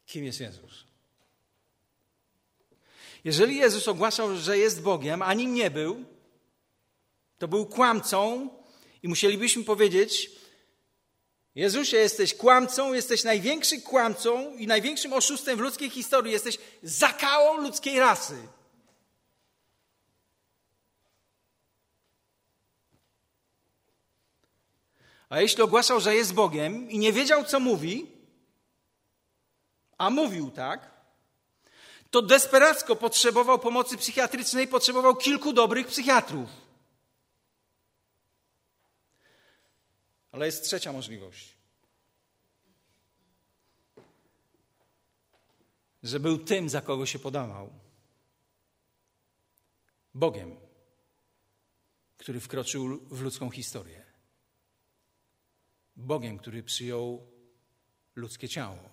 Kim 0.06 0.26
jest 0.26 0.40
Jezus? 0.40 0.84
Jeżeli 3.24 3.56
Jezus 3.56 3.88
ogłaszał, 3.88 4.38
że 4.38 4.58
jest 4.58 4.82
Bogiem, 4.82 5.22
a 5.22 5.34
nim 5.34 5.54
nie 5.54 5.72
był, 5.72 6.06
to 7.38 7.48
był 7.48 7.66
kłamcą 7.66 8.50
i 9.04 9.08
musielibyśmy 9.08 9.64
powiedzieć: 9.64 10.32
Jezusie, 11.58 11.98
jesteś 11.98 12.34
kłamcą, 12.34 12.94
jesteś 12.94 13.24
największym 13.24 13.82
kłamcą 13.82 14.56
i 14.56 14.68
największym 14.68 15.14
oszustem 15.14 15.58
w 15.58 15.62
ludzkiej 15.62 15.90
historii, 15.90 16.34
jesteś 16.34 16.58
zakałą 16.84 17.62
ludzkiej 17.62 18.00
rasy. 18.00 18.48
A 25.30 25.42
jeśli 25.42 25.64
ogłaszał, 25.64 26.00
że 26.00 26.16
jest 26.16 26.34
Bogiem 26.34 26.92
i 26.92 27.00
nie 27.00 27.14
wiedział, 27.14 27.44
co 27.44 27.60
mówi, 27.60 28.12
a 29.98 30.10
mówił 30.10 30.52
tak, 30.52 30.92
to 32.12 32.22
desperacko 32.22 32.96
potrzebował 32.96 33.60
pomocy 33.60 33.98
psychiatrycznej, 33.98 34.68
potrzebował 34.68 35.16
kilku 35.16 35.54
dobrych 35.54 35.88
psychiatrów. 35.88 36.67
Ale 40.38 40.46
jest 40.46 40.64
trzecia 40.64 40.92
możliwość. 40.94 41.58
Że 46.04 46.20
był 46.20 46.38
tym, 46.38 46.70
za 46.70 46.82
kogo 46.82 47.06
się 47.06 47.20
podawał. 47.20 47.74
Bogiem, 50.14 50.56
który 52.18 52.40
wkroczył 52.40 53.00
w 53.00 53.22
ludzką 53.22 53.50
historię. 53.50 54.06
Bogiem, 55.96 56.38
który 56.38 56.64
przyjął 56.64 57.28
ludzkie 58.16 58.50
ciało. 58.50 58.90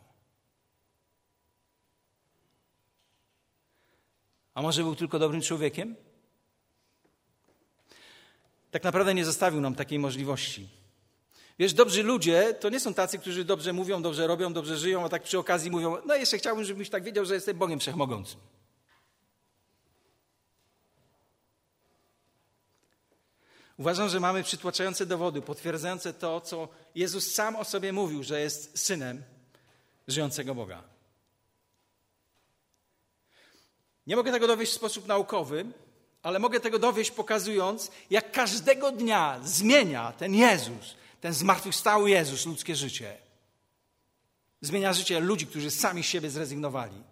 A 4.54 4.62
może 4.62 4.82
był 4.82 4.96
tylko 4.96 5.18
dobrym 5.18 5.42
człowiekiem? 5.42 5.96
Tak 8.70 8.84
naprawdę 8.84 9.14
nie 9.14 9.24
zostawił 9.24 9.60
nam 9.60 9.74
takiej 9.74 9.98
możliwości. 9.98 10.83
Wiesz, 11.58 11.72
dobrzy 11.72 12.02
ludzie 12.02 12.54
to 12.54 12.68
nie 12.68 12.80
są 12.80 12.94
tacy, 12.94 13.18
którzy 13.18 13.44
dobrze 13.44 13.72
mówią, 13.72 14.02
dobrze 14.02 14.26
robią, 14.26 14.52
dobrze 14.52 14.76
żyją, 14.76 15.04
a 15.04 15.08
tak 15.08 15.22
przy 15.22 15.38
okazji 15.38 15.70
mówią: 15.70 15.96
No, 16.06 16.14
jeszcze 16.14 16.38
chciałbym, 16.38 16.64
żebyś 16.64 16.90
tak 16.90 17.02
wiedział, 17.04 17.24
że 17.24 17.34
jestem 17.34 17.58
Bogiem 17.58 17.80
Wszechmogącym. 17.80 18.40
Uważam, 23.78 24.08
że 24.08 24.20
mamy 24.20 24.42
przytłaczające 24.42 25.06
dowody 25.06 25.42
potwierdzające 25.42 26.12
to, 26.12 26.40
co 26.40 26.68
Jezus 26.94 27.32
sam 27.34 27.56
o 27.56 27.64
sobie 27.64 27.92
mówił, 27.92 28.22
że 28.22 28.40
jest 28.40 28.78
synem 28.78 29.22
żyjącego 30.08 30.54
Boga. 30.54 30.82
Nie 34.06 34.16
mogę 34.16 34.32
tego 34.32 34.46
dowieść 34.46 34.72
w 34.72 34.74
sposób 34.74 35.06
naukowy, 35.06 35.64
ale 36.22 36.38
mogę 36.38 36.60
tego 36.60 36.78
dowieść 36.78 37.10
pokazując, 37.10 37.90
jak 38.10 38.32
każdego 38.32 38.92
dnia 38.92 39.40
zmienia 39.44 40.12
ten 40.12 40.34
Jezus, 40.34 40.94
ten 41.24 41.34
zmartwychwstały 41.34 42.10
Jezus 42.10 42.46
ludzkie 42.46 42.76
życie. 42.76 43.16
Zmienia 44.60 44.92
życie 44.92 45.20
ludzi, 45.20 45.46
którzy 45.46 45.70
sami 45.70 46.02
z 46.02 46.06
siebie 46.06 46.30
zrezygnowali, 46.30 47.02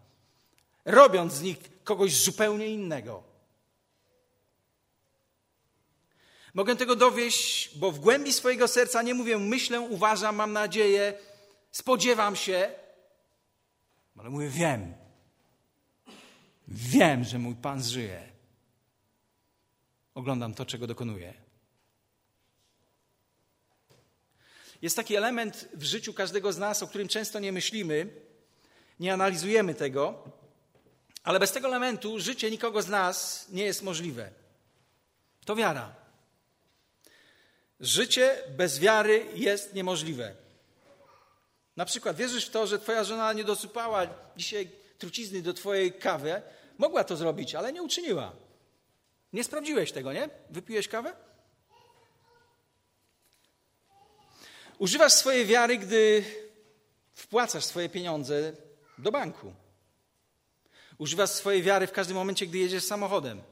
robiąc 0.85 1.33
z 1.33 1.43
nich 1.43 1.59
kogoś 1.85 2.17
zupełnie 2.17 2.67
innego. 2.67 3.23
Mogę 6.55 6.77
tego 6.77 6.97
dowieść, 6.97 7.79
bo 7.79 7.93
w 7.93 7.99
głębi 7.99 8.33
swojego 8.33 8.69
serca 8.69 9.03
nie 9.03 9.15
mówię 9.15 9.39
myślę, 9.39 9.81
uważam, 9.81 10.37
mam 10.37 10.53
nadzieję, 10.53 11.19
spodziewam 11.71 12.37
się, 12.37 12.71
ale 14.19 14.31
mówię 14.31 14.49
wiem. 14.49 14.95
Wiem, 16.69 17.25
że 17.25 17.39
mój 17.39 17.55
Pan 17.55 17.83
żyje. 17.83 18.29
Oglądam 20.15 20.55
to, 20.55 20.67
czego 20.67 20.87
dokonuje. 20.87 21.42
Jest 24.83 24.97
taki 24.97 25.17
element 25.17 25.69
w 25.75 25.83
życiu 25.83 26.15
każdego 26.15 26.53
z 26.53 26.59
nas, 26.59 26.83
o 26.83 26.87
którym 26.87 27.09
często 27.09 27.39
nie 27.39 27.53
myślimy, 27.53 28.07
nie 29.01 29.13
analizujemy 29.13 29.75
tego, 29.75 30.25
ale 31.23 31.41
bez 31.41 31.53
tego 31.53 31.69
elementu 31.69 32.19
życie 32.19 32.51
nikogo 32.51 32.83
z 32.83 32.89
nas 32.89 33.47
nie 33.49 33.65
jest 33.65 33.83
możliwe. 33.83 34.31
To 35.45 35.57
wiara. 35.57 35.95
Życie 37.81 38.37
bez 38.57 38.79
wiary 38.79 39.27
jest 39.35 39.75
niemożliwe. 39.75 40.35
Na 41.77 41.85
przykład 41.85 42.17
wierzysz 42.17 42.47
w 42.47 42.51
to, 42.51 42.67
że 42.67 42.79
twoja 42.79 43.05
żona 43.05 43.33
nie 43.33 43.45
dosypała 43.45 44.07
dzisiaj 44.37 44.71
trucizny 44.99 45.43
do 45.43 45.55
twojej 45.55 45.93
kawy. 45.93 46.43
Mogła 46.79 47.05
to 47.05 47.17
zrobić, 47.17 47.55
ale 47.55 47.73
nie 47.73 47.83
uczyniła. 47.83 48.33
Nie 49.33 49.45
sprawdziłeś 49.45 49.93
tego, 49.93 50.13
nie? 50.13 50.29
Wypiłeś 50.51 50.89
kawę? 50.89 51.13
Używasz 54.79 55.13
swojej 55.13 55.47
wiary, 55.47 55.79
gdy 55.79 56.25
wpłacasz 57.15 57.65
swoje 57.65 57.89
pieniądze 57.89 58.53
do 58.99 59.13
banku. 59.13 59.55
Używasz 60.99 61.31
swojej 61.31 61.63
wiary 61.63 61.87
w 61.87 61.93
każdym 61.93 62.17
momencie, 62.17 62.47
gdy 62.47 62.59
jedziesz 62.59 62.85
samochodem. 62.85 63.43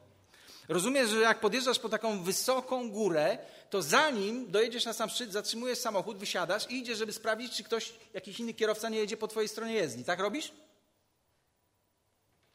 Rozumiesz, 0.68 1.10
że 1.10 1.20
jak 1.20 1.40
podjeżdżasz 1.40 1.78
po 1.78 1.88
taką 1.88 2.22
wysoką 2.22 2.90
górę, 2.90 3.38
to 3.70 3.82
zanim 3.82 4.50
dojedziesz 4.50 4.84
na 4.84 4.92
sam 4.92 5.10
szczyt, 5.10 5.32
zatrzymujesz 5.32 5.78
samochód, 5.78 6.18
wysiadasz 6.18 6.70
i 6.70 6.78
idziesz, 6.78 6.98
żeby 6.98 7.12
sprawdzić, 7.12 7.52
czy 7.52 7.64
ktoś, 7.64 7.92
jakiś 8.14 8.40
inny 8.40 8.54
kierowca 8.54 8.88
nie 8.88 8.98
jedzie 8.98 9.16
po 9.16 9.28
twojej 9.28 9.48
stronie 9.48 9.74
jezdni. 9.74 10.04
Tak 10.04 10.20
robisz? 10.20 10.52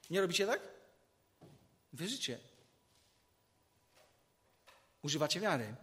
Nie 0.10 0.22
robicie 0.22 0.48
tak? 0.48 0.60
Wierzycie. 1.94 2.40
Używacie 5.02 5.40
wiary. 5.40 5.76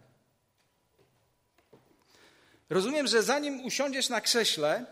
Rozumiem, 2.69 3.07
że 3.07 3.23
zanim 3.23 3.65
usiądziesz 3.65 4.09
na 4.09 4.21
krześle, 4.21 4.85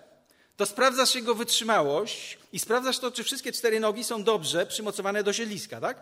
to 0.57 0.65
sprawdzasz 0.65 1.15
jego 1.15 1.36
wytrzymałość 1.36 2.38
i 2.53 2.59
sprawdzasz 2.59 2.99
to, 2.99 3.11
czy 3.11 3.24
wszystkie 3.24 3.51
cztery 3.51 3.80
nogi 3.80 4.03
są 4.03 4.24
dobrze 4.24 4.65
przymocowane 4.65 5.24
do 5.24 5.34
siedliska, 5.34 5.82
tak? 5.82 6.01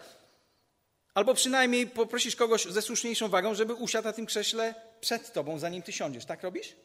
Albo 1.14 1.34
przynajmniej 1.34 1.88
poprosisz 1.88 2.36
kogoś 2.36 2.66
ze 2.66 2.82
słuszniejszą 2.82 3.28
wagą, 3.28 3.56
żeby 3.56 3.74
usiadł 3.74 4.08
na 4.08 4.14
tym 4.14 4.26
krześle 4.26 4.76
przed 5.02 5.34
tobą, 5.34 5.60
zanim 5.60 5.82
ty 5.82 5.92
siądziesz. 5.92 6.26
Tak 6.26 6.44
robisz? 6.44 6.76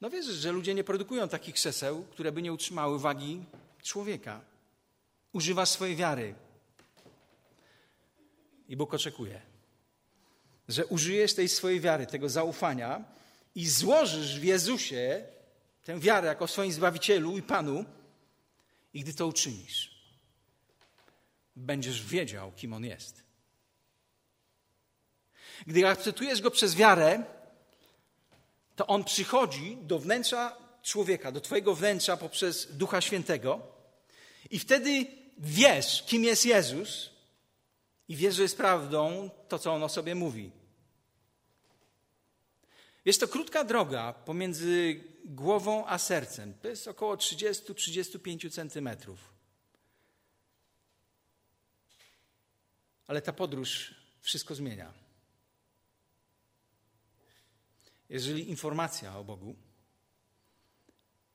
No 0.00 0.10
wiesz, 0.10 0.26
że 0.26 0.52
ludzie 0.52 0.74
nie 0.74 0.84
produkują 0.84 1.28
takich 1.28 1.54
krzeseł, 1.54 2.04
które 2.10 2.32
by 2.32 2.42
nie 2.42 2.52
utrzymały 2.52 2.98
wagi 2.98 3.44
człowieka. 3.82 4.40
Używasz 5.32 5.68
swojej 5.68 5.96
wiary. 5.96 6.34
I 8.68 8.76
Bóg 8.76 8.94
oczekuje, 8.94 9.40
że 10.70 10.86
użyjesz 10.86 11.34
tej 11.34 11.48
swojej 11.48 11.80
wiary, 11.80 12.06
tego 12.06 12.28
zaufania 12.28 13.04
i 13.54 13.68
złożysz 13.68 14.40
w 14.40 14.44
Jezusie 14.44 15.24
tę 15.84 15.98
wiarę 15.98 16.28
jako 16.28 16.46
swoim 16.46 16.72
Zbawicielu 16.72 17.38
i 17.38 17.42
Panu. 17.42 17.84
I 18.94 19.00
gdy 19.00 19.14
to 19.14 19.26
uczynisz, 19.26 19.90
będziesz 21.56 22.06
wiedział, 22.06 22.52
kim 22.52 22.72
On 22.72 22.84
jest. 22.84 23.22
Gdy 25.66 25.88
akceptujesz 25.88 26.40
Go 26.40 26.50
przez 26.50 26.74
wiarę, 26.74 27.24
to 28.76 28.86
On 28.86 29.04
przychodzi 29.04 29.76
do 29.82 29.98
wnętrza 29.98 30.56
człowieka, 30.82 31.32
do 31.32 31.40
Twojego 31.40 31.74
wnętrza 31.74 32.16
poprzez 32.16 32.76
Ducha 32.76 33.00
Świętego 33.00 33.60
i 34.50 34.58
wtedy 34.58 35.06
wiesz, 35.38 36.02
kim 36.06 36.24
jest 36.24 36.46
Jezus 36.46 37.10
i 38.08 38.16
wiesz, 38.16 38.34
że 38.34 38.42
jest 38.42 38.56
prawdą 38.56 39.30
to, 39.48 39.58
co 39.58 39.72
On 39.72 39.82
o 39.82 39.88
sobie 39.88 40.14
mówi. 40.14 40.50
Jest 43.04 43.20
to 43.20 43.28
krótka 43.28 43.64
droga 43.64 44.12
pomiędzy 44.12 45.04
głową 45.24 45.86
a 45.86 45.98
sercem. 45.98 46.54
To 46.54 46.68
jest 46.68 46.88
około 46.88 47.16
30-35 47.16 48.52
centymetrów. 48.52 49.34
Ale 53.06 53.22
ta 53.22 53.32
podróż 53.32 53.94
wszystko 54.20 54.54
zmienia. 54.54 54.92
Jeżeli 58.08 58.50
informacja 58.50 59.18
o 59.18 59.24
Bogu 59.24 59.56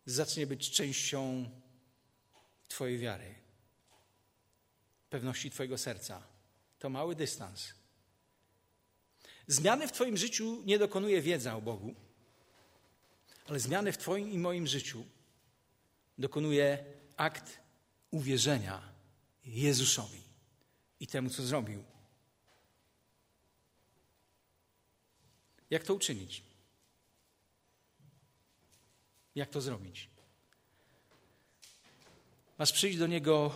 zacznie 0.06 0.48
być 0.48 0.72
częścią 0.72 1.50
Twojej 2.68 2.98
wiary, 2.98 3.36
pewności 5.10 5.52
Twojego 5.52 5.78
serca, 5.78 6.24
to 6.80 6.90
mały 6.90 7.16
dystans. 7.16 7.74
Zmiany 9.48 9.88
w 9.88 9.92
Twoim 9.92 10.18
życiu 10.18 10.62
nie 10.66 10.80
dokonuje 10.80 11.22
wiedza 11.22 11.56
o 11.56 11.62
Bogu, 11.62 11.96
ale 13.48 13.60
zmiany 13.60 13.92
w 13.92 13.98
Twoim 13.98 14.32
i 14.32 14.38
moim 14.38 14.68
życiu 14.68 15.06
dokonuje 16.18 16.86
akt 17.18 17.60
uwierzenia 18.12 18.82
Jezusowi 19.46 20.22
i 21.00 21.08
temu, 21.08 21.30
co 21.30 21.44
zrobił. 21.44 21.84
Jak 25.70 25.84
to 25.84 25.94
uczynić? 25.94 26.44
Jak 29.36 29.50
to 29.50 29.62
zrobić? 29.62 30.10
Masz 32.58 32.72
przyjść 32.72 32.98
do 32.98 33.08
Niego 33.08 33.52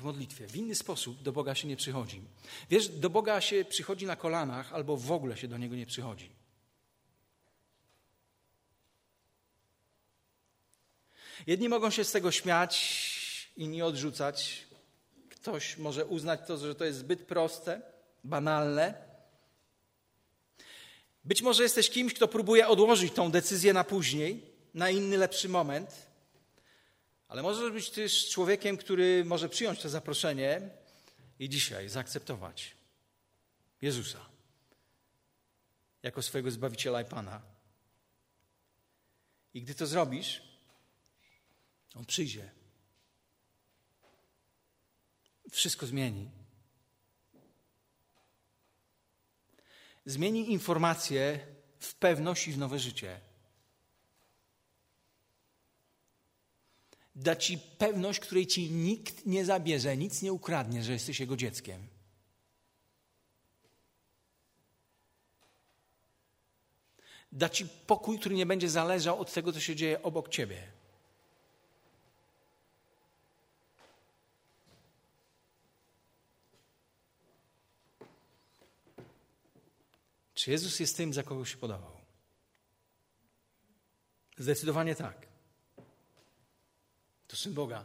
w 0.00 0.04
modlitwie. 0.04 0.46
W 0.46 0.56
inny 0.56 0.74
sposób 0.74 1.22
do 1.22 1.32
Boga 1.32 1.54
się 1.54 1.68
nie 1.68 1.76
przychodzi. 1.76 2.22
Wiesz, 2.70 2.88
do 2.88 3.10
Boga 3.10 3.40
się 3.40 3.64
przychodzi 3.64 4.06
na 4.06 4.16
kolanach 4.16 4.72
albo 4.72 4.96
w 4.96 5.12
ogóle 5.12 5.36
się 5.36 5.48
do 5.48 5.58
Niego 5.58 5.76
nie 5.76 5.86
przychodzi. 5.86 6.30
Jedni 11.46 11.68
mogą 11.68 11.90
się 11.90 12.04
z 12.04 12.12
tego 12.12 12.30
śmiać, 12.30 12.74
inni 13.56 13.82
odrzucać. 13.82 14.66
Ktoś 15.30 15.76
może 15.76 16.06
uznać 16.06 16.40
to, 16.46 16.58
że 16.58 16.74
to 16.74 16.84
jest 16.84 16.98
zbyt 16.98 17.26
proste, 17.26 17.82
banalne. 18.24 18.94
Być 21.24 21.42
może 21.42 21.62
jesteś 21.62 21.90
kimś, 21.90 22.14
kto 22.14 22.28
próbuje 22.28 22.68
odłożyć 22.68 23.12
tą 23.12 23.30
decyzję 23.30 23.72
na 23.72 23.84
później, 23.84 24.46
na 24.74 24.90
inny, 24.90 25.16
lepszy 25.16 25.48
moment. 25.48 26.09
Ale 27.30 27.42
możesz 27.42 27.72
być 27.72 27.90
też 27.90 28.28
człowiekiem, 28.30 28.76
który 28.76 29.24
może 29.24 29.48
przyjąć 29.48 29.80
to 29.80 29.88
zaproszenie 29.88 30.70
i 31.38 31.48
dzisiaj 31.48 31.88
zaakceptować 31.88 32.76
Jezusa 33.82 34.26
jako 36.02 36.22
swojego 36.22 36.50
Zbawiciela 36.50 37.02
i 37.02 37.04
Pana. 37.04 37.42
I 39.54 39.62
gdy 39.62 39.74
to 39.74 39.86
zrobisz, 39.86 40.42
On 41.94 42.04
przyjdzie. 42.06 42.50
Wszystko 45.50 45.86
zmieni. 45.86 46.30
Zmieni 50.06 50.52
informacje 50.52 51.46
w 51.78 51.94
pewność 51.94 52.48
i 52.48 52.52
w 52.52 52.58
nowe 52.58 52.78
życie. 52.78 53.29
Da 57.20 57.36
ci 57.36 57.58
pewność, 57.58 58.20
której 58.20 58.46
ci 58.46 58.70
nikt 58.70 59.26
nie 59.26 59.44
zabierze, 59.44 59.96
nic 59.96 60.22
nie 60.22 60.32
ukradnie, 60.32 60.84
że 60.84 60.92
jesteś 60.92 61.20
jego 61.20 61.36
dzieckiem. 61.36 61.86
Da 67.32 67.48
ci 67.48 67.66
pokój, 67.86 68.18
który 68.18 68.34
nie 68.34 68.46
będzie 68.46 68.70
zależał 68.70 69.20
od 69.20 69.32
tego, 69.32 69.52
co 69.52 69.60
się 69.60 69.76
dzieje 69.76 70.02
obok 70.02 70.28
ciebie. 70.28 70.72
Czy 80.34 80.50
Jezus 80.50 80.80
jest 80.80 80.96
tym, 80.96 81.12
za 81.12 81.22
kogo 81.22 81.44
się 81.44 81.56
podawał? 81.56 82.00
Zdecydowanie 84.38 84.94
tak. 84.94 85.29
To 87.30 87.36
syn 87.36 87.54
Boga. 87.54 87.84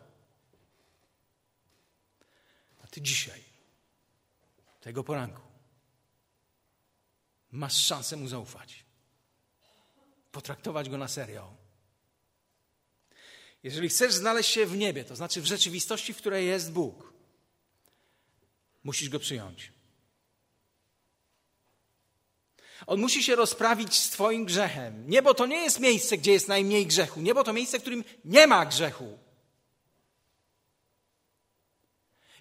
A 2.84 2.88
ty 2.88 3.02
dzisiaj, 3.02 3.44
tego 4.82 5.04
poranku, 5.04 5.42
masz 7.52 7.86
szansę 7.86 8.18
mu 8.18 8.28
zaufać. 8.28 8.86
Potraktować 10.32 10.90
go 10.90 10.98
na 10.98 11.08
serio. 11.08 11.54
Jeżeli 13.64 13.90
chcesz 13.90 14.14
znaleźć 14.14 14.50
się 14.50 14.66
w 14.66 14.78
niebie, 14.78 15.04
to 15.06 15.16
znaczy 15.16 15.42
w 15.42 15.46
rzeczywistości, 15.46 16.14
w 16.14 16.18
której 16.18 16.48
jest 16.48 16.72
Bóg, 16.72 17.14
musisz 18.84 19.10
go 19.10 19.20
przyjąć. 19.20 19.72
On 22.88 23.00
musi 23.00 23.24
się 23.24 23.36
rozprawić 23.36 24.00
z 24.00 24.10
Twoim 24.10 24.46
grzechem. 24.46 25.10
Niebo 25.10 25.34
to 25.34 25.46
nie 25.46 25.64
jest 25.64 25.80
miejsce, 25.80 26.18
gdzie 26.18 26.32
jest 26.32 26.48
najmniej 26.48 26.88
grzechu. 26.88 27.22
Niebo 27.22 27.44
to 27.44 27.54
miejsce, 27.54 27.80
w 27.80 27.82
którym 27.82 28.04
nie 28.26 28.48
ma 28.48 28.66
grzechu. 28.66 29.25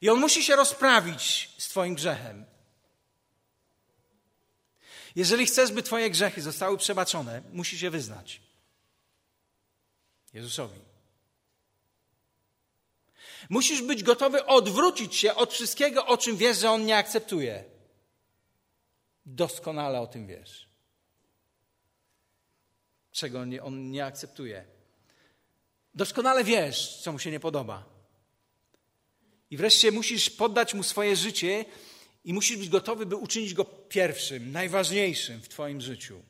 I 0.04 0.08
on 0.08 0.20
musi 0.20 0.44
się 0.44 0.56
rozprawić 0.56 1.50
z 1.58 1.68
Twoim 1.68 1.94
grzechem. 1.94 2.44
Jeżeli 5.16 5.46
chcesz, 5.46 5.72
by 5.72 5.82
Twoje 5.82 6.10
grzechy 6.10 6.42
zostały 6.42 6.78
przebaczone, 6.78 7.42
musi 7.52 7.78
się 7.78 7.90
wyznać 7.90 8.40
Jezusowi. 10.32 10.80
Musisz 13.48 13.82
być 13.82 14.02
gotowy 14.02 14.46
odwrócić 14.46 15.16
się 15.16 15.34
od 15.34 15.52
wszystkiego, 15.52 16.06
o 16.06 16.16
czym 16.16 16.36
wiesz, 16.36 16.58
że 16.58 16.70
On 16.70 16.84
nie 16.84 16.96
akceptuje. 16.96 17.64
Doskonale 19.26 20.00
o 20.00 20.06
tym 20.06 20.26
wiesz. 20.26 20.68
Czego 23.12 23.44
On 23.62 23.90
nie 23.90 24.06
akceptuje. 24.06 24.64
Doskonale 25.94 26.44
wiesz, 26.44 27.00
co 27.02 27.12
Mu 27.12 27.18
się 27.18 27.30
nie 27.30 27.40
podoba. 27.40 27.93
I 29.54 29.56
wreszcie 29.56 29.92
musisz 29.92 30.30
poddać 30.30 30.74
mu 30.74 30.82
swoje 30.82 31.16
życie 31.16 31.64
i 32.24 32.34
musisz 32.34 32.56
być 32.56 32.68
gotowy, 32.68 33.06
by 33.06 33.16
uczynić 33.16 33.54
go 33.54 33.64
pierwszym, 33.64 34.52
najważniejszym 34.52 35.42
w 35.42 35.48
Twoim 35.48 35.80
życiu. 35.80 36.22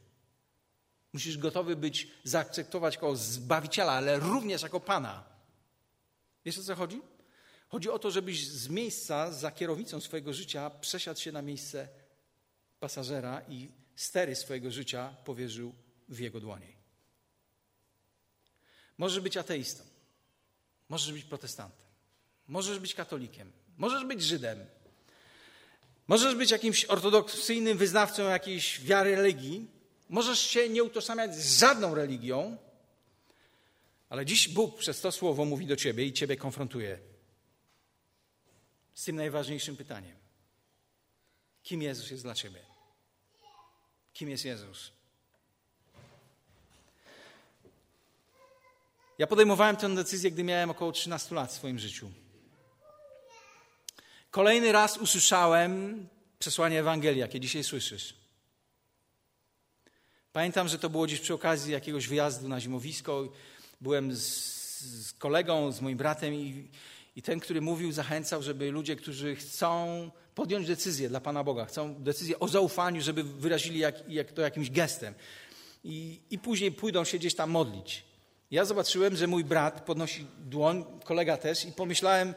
Musisz 1.12 1.39
gotowy 1.39 1.77
być, 1.77 2.09
zaakceptować 2.25 2.99
go 2.99 3.16
zbawiciela, 3.16 3.93
ale 3.93 4.18
również 4.18 4.62
jako 4.62 4.81
Pana. 4.81 5.25
Wiesz 6.45 6.59
o 6.59 6.62
co 6.62 6.77
chodzi? 6.77 7.01
Chodzi 7.68 7.91
o 7.91 7.99
to, 7.99 8.11
żebyś 8.11 8.49
z 8.49 8.68
miejsca 8.68 9.33
za 9.33 9.51
kierownicą 9.51 10.01
swojego 10.01 10.33
życia 10.33 10.70
przesiadł 10.70 11.20
się 11.20 11.33
na 11.33 11.43
miejsce 11.43 11.89
pasażera 12.81 13.43
i 13.49 13.68
stery 13.97 14.37
swojego 14.37 14.70
życia 14.70 15.16
powierzył 15.25 15.75
w 16.09 16.18
jego 16.18 16.41
dłonie. 16.41 16.72
Możesz 18.99 19.20
być 19.20 19.37
ateistą, 19.37 19.85
możesz 20.89 21.12
być 21.12 21.25
protestantem. 21.25 21.84
Możesz 22.49 22.78
być 22.78 22.95
katolikiem, 22.95 23.53
możesz 23.76 24.05
być 24.05 24.22
Żydem, 24.22 24.66
możesz 26.09 26.34
być 26.34 26.51
jakimś 26.51 26.84
ortodoksyjnym 26.84 27.78
wyznawcą 27.78 28.28
jakiejś 28.28 28.80
wiary 28.80 29.16
religii, 29.16 29.70
możesz 30.09 30.40
się 30.40 30.68
nie 30.68 30.84
utożsamiać 30.84 31.36
z 31.36 31.59
żadną 31.59 31.95
religią, 31.95 32.57
ale 34.09 34.26
dziś 34.26 34.49
Bóg 34.49 34.78
przez 34.78 35.01
to 35.01 35.12
słowo 35.12 35.45
mówi 35.45 35.66
do 35.66 35.76
ciebie 35.76 36.05
i 36.05 36.12
ciebie 36.12 36.36
konfrontuje 36.36 36.99
z 38.95 39.05
tym 39.05 39.16
najważniejszym 39.16 39.76
pytaniem. 39.76 40.16
Kim 41.62 41.82
Jezus 41.82 42.11
jest 42.11 42.22
dla 42.22 42.34
ciebie? 42.34 42.61
Kim 44.12 44.30
jest 44.30 44.45
Jezus? 44.45 44.92
Ja 49.18 49.26
podejmowałem 49.26 49.76
tę 49.76 49.95
decyzję, 49.95 50.30
gdy 50.30 50.45
miałem 50.45 50.70
około 50.70 50.92
13 50.92 51.34
lat 51.34 51.51
w 51.51 51.55
swoim 51.55 51.78
życiu. 51.78 52.11
Kolejny 54.35 54.72
raz 54.72 54.99
usłyszałem 54.99 56.07
przesłanie 56.39 56.80
Ewangelii, 56.80 57.20
jakie 57.20 57.41
dzisiaj 57.41 57.64
słyszysz. 57.64 58.14
Pamiętam, 60.32 60.68
że 60.68 60.78
to 60.78 60.91
było 60.91 61.05
gdzieś 61.05 61.20
przy 61.20 61.35
okazji 61.35 61.72
jakiegoś 61.72 62.09
wyjazdu 62.09 62.49
na 62.49 62.61
zimowisko. 62.61 63.28
Byłem 63.80 64.16
z, 64.16 64.20
z 64.80 65.12
kolegą, 65.12 65.72
z 65.72 65.80
moim 65.80 65.97
bratem 65.99 66.35
i, 66.35 66.70
I 67.16 67.22
ten, 67.22 67.41
który 67.41 67.61
mówił, 67.61 67.93
zachęcał, 67.93 68.43
żeby 68.43 68.70
ludzie, 68.70 68.97
którzy 68.97 69.37
chcą 69.37 70.11
podjąć 70.35 70.66
decyzję 70.66 71.09
dla 71.09 71.20
Pana 71.20 71.45
Boga, 71.45 71.64
chcą 71.64 71.95
decyzję 71.95 72.39
o 72.39 72.49
zaufaniu, 72.49 73.01
żeby 73.01 73.22
wyrazili 73.24 73.78
jak, 73.78 74.09
jak 74.09 74.32
to 74.32 74.43
jakimś 74.43 74.70
gestem. 74.70 75.14
I, 75.85 76.20
I 76.30 76.39
później 76.39 76.72
pójdą 76.72 77.05
się 77.05 77.18
gdzieś 77.18 77.35
tam 77.35 77.51
modlić. 77.51 78.05
Ja 78.51 78.64
zobaczyłem, 78.64 79.16
że 79.16 79.26
mój 79.26 79.45
brat 79.45 79.85
podnosi 79.85 80.26
dłoń, 80.39 80.85
kolega 81.05 81.37
też, 81.37 81.64
i 81.64 81.72
pomyślałem, 81.72 82.35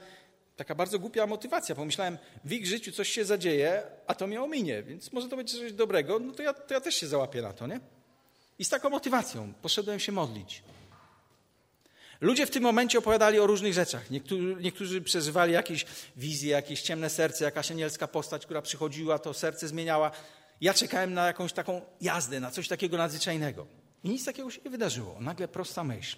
taka 0.58 0.76
bardzo 0.76 1.00
głupia 1.00 1.28
motywacja. 1.28 1.76
Pomyślałem, 1.76 2.18
w 2.46 2.52
ich 2.52 2.68
życiu 2.68 2.92
coś 2.92 3.10
się 3.10 3.26
zadzieje, 3.26 3.84
a 4.08 4.16
to 4.16 4.28
mnie 4.28 4.42
ominie, 4.42 4.84
więc 4.84 5.14
może 5.14 5.30
to 5.30 5.38
będzie 5.38 5.58
coś 5.58 5.74
dobrego, 5.74 6.20
no 6.20 6.34
to 6.34 6.44
ja, 6.44 6.54
to 6.54 6.74
ja 6.74 6.82
też 6.82 6.96
się 6.96 7.08
załapię 7.08 7.42
na 7.42 7.54
to, 7.54 7.68
nie? 7.68 7.80
I 8.60 8.66
z 8.66 8.70
taką 8.70 8.90
motywacją 8.90 9.54
poszedłem 9.62 10.00
się 10.00 10.12
modlić. 10.12 10.64
Ludzie 12.22 12.46
w 12.46 12.52
tym 12.52 12.64
momencie 12.64 13.00
opowiadali 13.00 13.40
o 13.40 13.48
różnych 13.48 13.74
rzeczach. 13.74 14.12
Niektórzy, 14.12 14.56
niektórzy 14.60 15.02
przeżywali 15.02 15.54
jakieś 15.54 15.86
wizje, 16.16 16.52
jakieś 16.52 16.82
ciemne 16.82 17.10
serce, 17.10 17.46
jakaś 17.46 17.72
anielska 17.72 18.08
postać, 18.08 18.46
która 18.46 18.62
przychodziła, 18.62 19.20
to 19.20 19.34
serce 19.34 19.68
zmieniała. 19.68 20.12
Ja 20.62 20.74
czekałem 20.74 21.14
na 21.14 21.28
jakąś 21.28 21.54
taką 21.54 21.82
jazdę, 22.02 22.40
na 22.40 22.52
coś 22.52 22.68
takiego 22.68 22.98
nadzwyczajnego. 22.98 23.68
I 24.04 24.10
nic 24.10 24.26
takiego 24.26 24.52
się 24.52 24.62
nie 24.66 24.72
wydarzyło. 24.72 25.18
Nagle 25.20 25.48
prosta 25.48 25.84
myśl. 25.84 26.18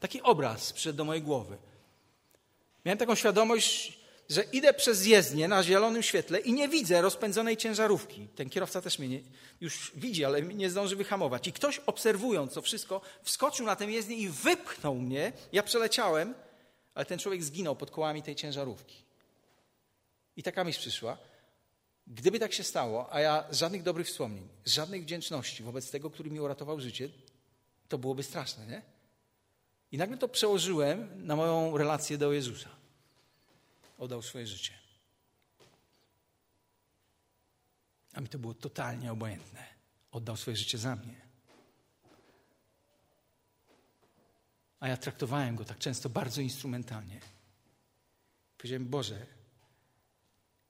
Taki 0.00 0.22
obraz 0.22 0.72
przyszedł 0.72 0.96
do 0.96 1.04
mojej 1.04 1.22
głowy. 1.22 1.58
Miałem 2.86 2.98
taką 2.98 3.14
świadomość, 3.14 3.98
że 4.28 4.42
idę 4.42 4.74
przez 4.74 5.06
jezdnię 5.06 5.48
na 5.48 5.62
zielonym 5.62 6.02
świetle 6.02 6.40
i 6.40 6.52
nie 6.52 6.68
widzę 6.68 7.02
rozpędzonej 7.02 7.56
ciężarówki. 7.56 8.28
Ten 8.28 8.50
kierowca 8.50 8.82
też 8.82 8.98
mnie 8.98 9.08
nie, 9.08 9.20
już 9.60 9.92
widzi, 9.94 10.24
ale 10.24 10.42
nie 10.42 10.70
zdąży 10.70 10.96
wyhamować. 10.96 11.46
I 11.46 11.52
ktoś 11.52 11.78
obserwując 11.78 12.54
to 12.54 12.62
wszystko, 12.62 13.00
wskoczył 13.22 13.66
na 13.66 13.76
tę 13.76 13.84
jezdnię 13.84 14.16
i 14.16 14.28
wypchnął 14.28 14.94
mnie. 14.94 15.32
Ja 15.52 15.62
przeleciałem, 15.62 16.34
ale 16.94 17.04
ten 17.04 17.18
człowiek 17.18 17.44
zginął 17.44 17.76
pod 17.76 17.90
kołami 17.90 18.22
tej 18.22 18.34
ciężarówki. 18.34 18.96
I 20.36 20.42
taka 20.42 20.64
myśl 20.64 20.80
przyszła. 20.80 21.18
Gdyby 22.06 22.38
tak 22.38 22.52
się 22.52 22.64
stało, 22.64 23.14
a 23.14 23.20
ja 23.20 23.44
żadnych 23.50 23.82
dobrych 23.82 24.06
wspomnień, 24.06 24.48
żadnej 24.66 25.02
wdzięczności 25.02 25.62
wobec 25.62 25.90
tego, 25.90 26.10
który 26.10 26.30
mi 26.30 26.40
uratował 26.40 26.80
życie, 26.80 27.08
to 27.88 27.98
byłoby 27.98 28.22
straszne, 28.22 28.66
nie? 28.66 28.82
I 29.92 29.98
nagle 29.98 30.16
to 30.16 30.28
przełożyłem 30.28 31.26
na 31.26 31.36
moją 31.36 31.76
relację 31.76 32.18
do 32.18 32.32
Jezusa. 32.32 32.75
Oddał 33.98 34.22
swoje 34.22 34.46
życie. 34.46 34.72
A 38.12 38.20
mi 38.20 38.28
to 38.28 38.38
było 38.38 38.54
totalnie 38.54 39.12
obojętne. 39.12 39.66
Oddał 40.10 40.36
swoje 40.36 40.56
życie 40.56 40.78
za 40.78 40.96
mnie. 40.96 41.26
A 44.80 44.88
ja 44.88 44.96
traktowałem 44.96 45.56
go 45.56 45.64
tak 45.64 45.78
często 45.78 46.08
bardzo 46.08 46.40
instrumentalnie. 46.40 47.20
Powiedziałem, 48.58 48.88
Boże, 48.88 49.26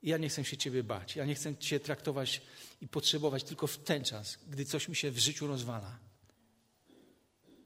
ja 0.02 0.18
nie 0.18 0.28
chcę 0.28 0.44
się 0.44 0.56
Ciebie 0.56 0.84
bać. 0.84 1.16
Ja 1.16 1.24
nie 1.24 1.34
chcę 1.34 1.56
Cię 1.56 1.80
traktować 1.80 2.42
i 2.80 2.88
potrzebować 2.88 3.44
tylko 3.44 3.66
w 3.66 3.78
ten 3.78 4.04
czas, 4.04 4.38
gdy 4.48 4.64
coś 4.64 4.88
mi 4.88 4.96
się 4.96 5.10
w 5.10 5.18
życiu 5.18 5.46
rozwala. 5.46 5.98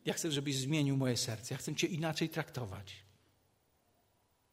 Ja 0.04 0.14
chcę, 0.14 0.32
żebyś 0.32 0.56
zmienił 0.56 0.96
moje 0.96 1.16
serce. 1.16 1.54
Ja 1.54 1.58
chcę 1.58 1.74
Cię 1.74 1.86
inaczej 1.86 2.28
traktować. 2.28 2.96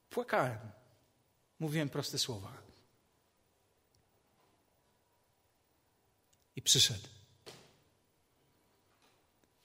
Płakałem. 0.09 0.76
Mówiłem 1.59 1.89
proste 1.89 2.17
słowa. 2.17 2.57
I 6.55 6.61
przyszedł. 6.61 7.07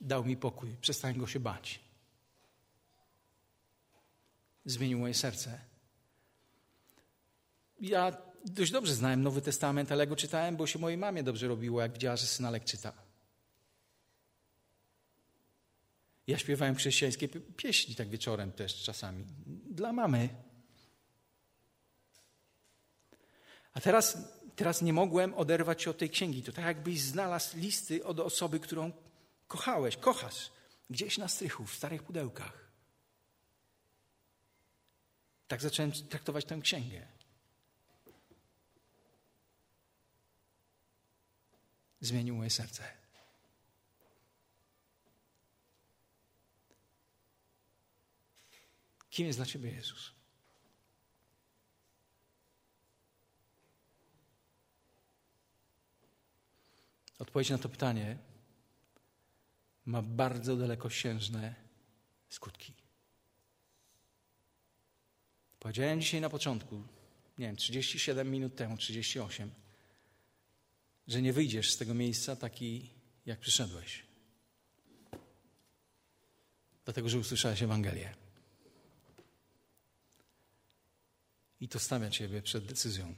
Dał 0.00 0.24
mi 0.24 0.36
pokój. 0.36 0.76
Przestałem 0.80 1.18
go 1.18 1.26
się 1.26 1.40
bać. 1.40 1.80
Zmienił 4.64 4.98
moje 4.98 5.14
serce. 5.14 5.60
Ja 7.80 8.16
dość 8.44 8.72
dobrze 8.72 8.94
znałem 8.94 9.22
Nowy 9.22 9.42
Testament, 9.42 9.92
ale 9.92 10.06
go 10.06 10.16
czytałem, 10.16 10.56
bo 10.56 10.66
się 10.66 10.78
mojej 10.78 10.98
mamie 10.98 11.22
dobrze 11.22 11.48
robiło, 11.48 11.80
jak 11.80 11.92
widziała, 11.92 12.16
że 12.16 12.26
synalek 12.26 12.64
czyta. 12.64 12.92
Ja 16.26 16.38
śpiewałem 16.38 16.74
chrześcijańskie 16.74 17.28
pieśni 17.56 17.94
tak 17.94 18.08
wieczorem 18.08 18.52
też 18.52 18.82
czasami. 18.82 19.24
Dla 19.70 19.92
mamy. 19.92 20.28
A 23.74 23.80
teraz, 23.80 24.18
teraz 24.56 24.82
nie 24.82 24.92
mogłem 24.92 25.34
oderwać 25.34 25.82
się 25.82 25.90
od 25.90 25.98
tej 25.98 26.10
księgi. 26.10 26.42
To 26.42 26.52
tak 26.52 26.64
jakbyś 26.64 27.00
znalazł 27.00 27.56
listy 27.56 28.04
od 28.04 28.20
osoby, 28.20 28.60
którą 28.60 28.92
kochałeś, 29.48 29.96
kochasz. 29.96 30.50
Gdzieś 30.90 31.18
na 31.18 31.28
strychu, 31.28 31.64
w 31.64 31.74
starych 31.74 32.02
pudełkach. 32.02 32.70
Tak 35.48 35.62
zacząłem 35.62 35.92
traktować 35.92 36.44
tę 36.44 36.60
księgę. 36.62 37.06
Zmienił 42.00 42.36
moje 42.36 42.50
serce. 42.50 43.02
Kim 49.10 49.26
jest 49.26 49.38
dla 49.38 49.46
Ciebie 49.46 49.70
Jezus? 49.70 50.21
Odpowiedź 57.22 57.50
na 57.50 57.58
to 57.58 57.68
pytanie 57.68 58.18
ma 59.86 60.02
bardzo 60.02 60.56
dalekosiężne 60.56 61.54
skutki. 62.28 62.72
Powiedziałem 65.58 66.00
dzisiaj 66.00 66.20
na 66.20 66.30
początku, 66.30 66.82
nie 67.38 67.46
wiem, 67.46 67.56
37 67.56 68.30
minut 68.30 68.56
temu, 68.56 68.76
38, 68.76 69.50
że 71.06 71.22
nie 71.22 71.32
wyjdziesz 71.32 71.72
z 71.72 71.76
tego 71.76 71.94
miejsca 71.94 72.36
taki, 72.36 72.90
jak 73.26 73.40
przyszedłeś. 73.40 74.02
Dlatego, 76.84 77.08
że 77.08 77.18
usłyszałeś 77.18 77.62
Ewangelię. 77.62 78.14
I 81.60 81.68
to 81.68 81.78
stawia 81.78 82.10
Ciebie 82.10 82.42
przed 82.42 82.64
decyzją. 82.64 83.14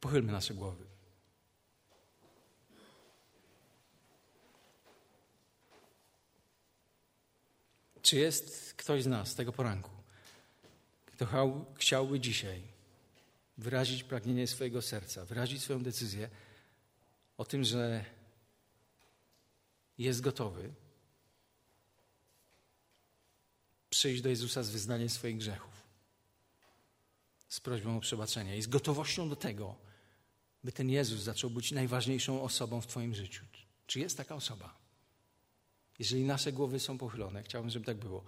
Pochylmy 0.00 0.32
nasze 0.32 0.54
głowy. 0.54 0.86
Czy 8.02 8.16
jest 8.16 8.74
ktoś 8.74 9.02
z 9.02 9.06
nas 9.06 9.34
tego 9.34 9.52
poranku, 9.52 9.90
kto 11.06 11.26
chciałby 11.74 12.20
dzisiaj 12.20 12.62
wyrazić 13.58 14.04
pragnienie 14.04 14.46
swojego 14.46 14.82
serca, 14.82 15.24
wyrazić 15.24 15.62
swoją 15.62 15.82
decyzję 15.82 16.28
o 17.38 17.44
tym, 17.44 17.64
że 17.64 18.04
jest 19.98 20.20
gotowy 20.20 20.74
przyjść 23.90 24.22
do 24.22 24.28
Jezusa 24.28 24.62
z 24.62 24.70
wyznaniem 24.70 25.08
swoich 25.08 25.38
grzechów, 25.38 25.82
z 27.48 27.60
prośbą 27.60 27.96
o 27.96 28.00
przebaczenie 28.00 28.58
i 28.58 28.62
z 28.62 28.66
gotowością 28.66 29.28
do 29.28 29.36
tego, 29.36 29.87
by 30.68 30.72
ten 30.72 30.90
Jezus 30.90 31.20
zaczął 31.20 31.50
być 31.50 31.72
najważniejszą 31.72 32.42
osobą 32.42 32.80
w 32.80 32.86
Twoim 32.86 33.14
życiu. 33.14 33.44
Czy 33.86 34.00
jest 34.00 34.16
taka 34.16 34.34
osoba? 34.34 34.78
Jeżeli 35.98 36.24
nasze 36.24 36.52
głowy 36.52 36.80
są 36.80 36.98
pochylone, 36.98 37.42
chciałbym, 37.42 37.70
żeby 37.70 37.86
tak 37.86 37.96
było. 37.96 38.24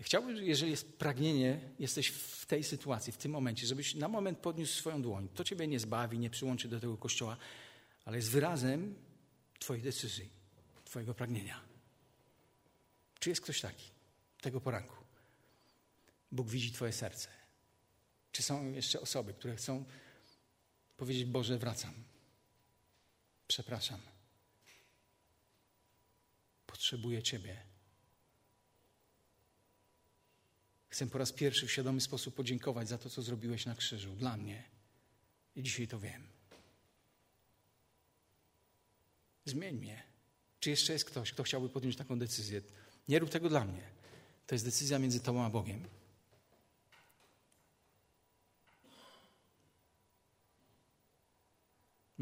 Chciałbym, 0.00 0.36
jeżeli 0.36 0.70
jest 0.70 0.98
pragnienie, 0.98 1.60
jesteś 1.78 2.08
w 2.08 2.46
tej 2.46 2.64
sytuacji, 2.64 3.12
w 3.12 3.16
tym 3.16 3.32
momencie, 3.32 3.66
żebyś 3.66 3.94
na 3.94 4.08
moment 4.08 4.38
podniósł 4.38 4.72
swoją 4.72 5.02
dłoń. 5.02 5.28
To 5.34 5.44
Ciebie 5.44 5.66
nie 5.66 5.80
zbawi, 5.80 6.18
nie 6.18 6.30
przyłączy 6.30 6.68
do 6.68 6.80
tego 6.80 6.96
kościoła, 6.96 7.36
ale 8.04 8.16
jest 8.16 8.30
wyrazem 8.30 8.94
Twojej 9.58 9.82
decyzji, 9.82 10.30
Twojego 10.84 11.14
pragnienia. 11.14 11.60
Czy 13.18 13.30
jest 13.30 13.42
ktoś 13.42 13.60
taki 13.60 13.90
tego 14.40 14.60
poranku? 14.60 14.96
Bóg 16.32 16.48
widzi 16.48 16.72
Twoje 16.72 16.92
serce. 16.92 17.28
Czy 18.32 18.42
są 18.42 18.72
jeszcze 18.72 19.00
osoby, 19.00 19.34
które 19.34 19.56
chcą 19.56 19.84
powiedzieć: 21.02 21.24
Boże, 21.24 21.58
wracam. 21.58 21.94
Przepraszam. 23.48 24.00
Potrzebuję 26.66 27.22
Ciebie. 27.22 27.62
Chcę 30.88 31.06
po 31.06 31.18
raz 31.18 31.32
pierwszy 31.32 31.66
w 31.66 31.72
świadomy 31.72 32.00
sposób 32.00 32.34
podziękować 32.34 32.88
za 32.88 32.98
to, 32.98 33.10
co 33.10 33.22
zrobiłeś 33.22 33.66
na 33.66 33.74
krzyżu 33.74 34.12
dla 34.12 34.36
mnie. 34.36 34.64
I 35.56 35.62
dzisiaj 35.62 35.88
to 35.88 35.98
wiem. 35.98 36.26
Zmień 39.44 39.76
mnie. 39.76 40.02
Czy 40.60 40.70
jeszcze 40.70 40.92
jest 40.92 41.04
ktoś, 41.04 41.32
kto 41.32 41.42
chciałby 41.42 41.68
podjąć 41.68 41.96
taką 41.96 42.18
decyzję? 42.18 42.62
Nie 43.08 43.18
rób 43.18 43.30
tego 43.30 43.48
dla 43.48 43.64
mnie. 43.64 43.90
To 44.46 44.54
jest 44.54 44.64
decyzja 44.64 44.98
między 44.98 45.20
Tobą 45.20 45.44
a 45.44 45.50
Bogiem. 45.50 45.88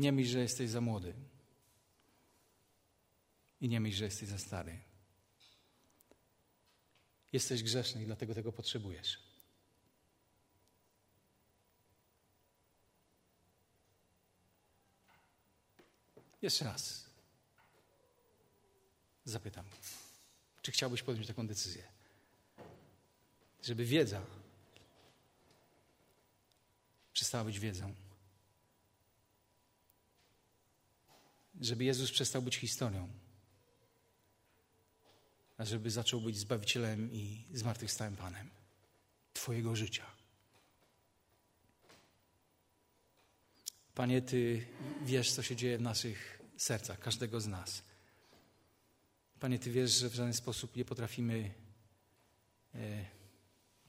Nie 0.01 0.13
myśl, 0.13 0.31
że 0.31 0.39
jesteś 0.39 0.71
za 0.71 0.81
młody. 0.81 1.15
I 3.61 3.69
nie 3.69 3.81
myśl, 3.81 3.97
że 3.97 4.05
jesteś 4.05 4.29
za 4.29 4.39
stary. 4.39 4.81
Jesteś 7.33 7.63
grzeszny 7.63 8.03
i 8.03 8.07
dlatego 8.07 8.35
tego 8.35 8.53
potrzebujesz. 8.53 9.19
Jeszcze 16.43 16.65
raz 16.65 17.05
zapytam, 19.25 19.65
czy 20.63 20.73
chciałbyś 20.73 21.03
podjąć 21.03 21.27
taką 21.27 21.47
decyzję? 21.47 21.83
Żeby 23.63 23.85
wiedza 23.85 24.23
przestała 27.13 27.45
być 27.45 27.59
wiedzą. 27.59 28.10
Żeby 31.61 31.85
Jezus 31.85 32.11
przestał 32.11 32.43
być 32.43 32.57
historią, 32.57 33.09
a 35.59 35.65
żeby 35.65 35.91
zaczął 35.91 36.21
być 36.21 36.39
Zbawicielem 36.39 37.13
i 37.13 37.45
zmartwychwstałym 37.53 38.17
Panem 38.17 38.51
Twojego 39.33 39.77
życia. 39.77 40.07
Panie, 43.95 44.23
Ty 44.23 44.67
wiesz, 45.03 45.33
co 45.33 45.43
się 45.43 45.57
dzieje 45.57 45.79
w 45.79 45.83
naszych 45.83 46.41
sercach, 46.57 46.99
każdego 46.99 47.41
z 47.41 47.47
nas. 47.47 47.83
Panie, 49.41 49.59
Ty 49.59 49.71
wiesz, 49.71 49.91
że 49.91 50.11
w 50.11 50.15
żaden 50.15 50.35
sposób 50.35 50.77
nie 50.77 50.85
potrafimy 50.85 51.55
e, 52.75 53.05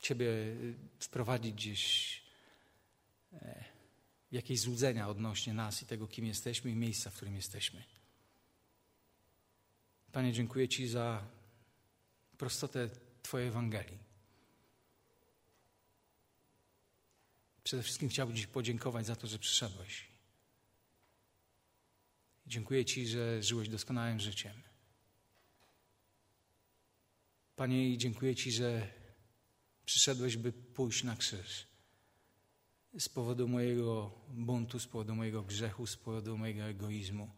Ciebie 0.02 0.28
wprowadzić 1.00 1.54
gdzieś 1.54 2.24
e, 3.34 3.71
jakieś 4.32 4.60
złudzenia 4.60 5.10
odnośnie 5.10 5.54
nas 5.54 5.82
i 5.82 5.86
tego, 5.86 6.08
kim 6.08 6.26
jesteśmy 6.26 6.72
i 6.72 6.76
miejsca, 6.76 7.10
w 7.10 7.16
którym 7.16 7.36
jesteśmy. 7.36 7.84
Panie, 10.12 10.34
dziękuję 10.34 10.70
Ci 10.70 10.88
za 10.88 11.28
prostotę 12.38 12.90
Twojej 13.24 13.48
Ewangelii. 13.48 14.00
Przede 17.64 17.84
wszystkim 17.84 18.10
chciałbym 18.10 18.38
Ci 18.38 18.48
podziękować 18.48 19.06
za 19.06 19.16
to, 19.16 19.28
że 19.28 19.40
przyszedłeś. 19.40 20.08
Dziękuję 22.48 22.86
Ci, 22.86 23.08
że 23.08 23.44
żyłeś 23.44 23.70
doskonałym 23.70 24.20
życiem. 24.20 24.62
Panie, 27.56 27.98
dziękuję 27.98 28.36
Ci, 28.36 28.52
że 28.52 28.88
przyszedłeś, 29.86 30.38
by 30.38 30.52
pójść 30.52 31.04
na 31.04 31.16
krzyż. 31.16 31.71
Z 33.00 33.10
powodu 33.10 33.48
mojego 33.48 34.12
buntu, 34.30 34.80
z 34.80 34.88
powodu 34.88 35.16
mojego 35.16 35.44
grzechu, 35.44 35.88
z 35.88 35.98
powodu 35.98 36.38
mojego 36.38 36.64
egoizmu. 36.64 37.30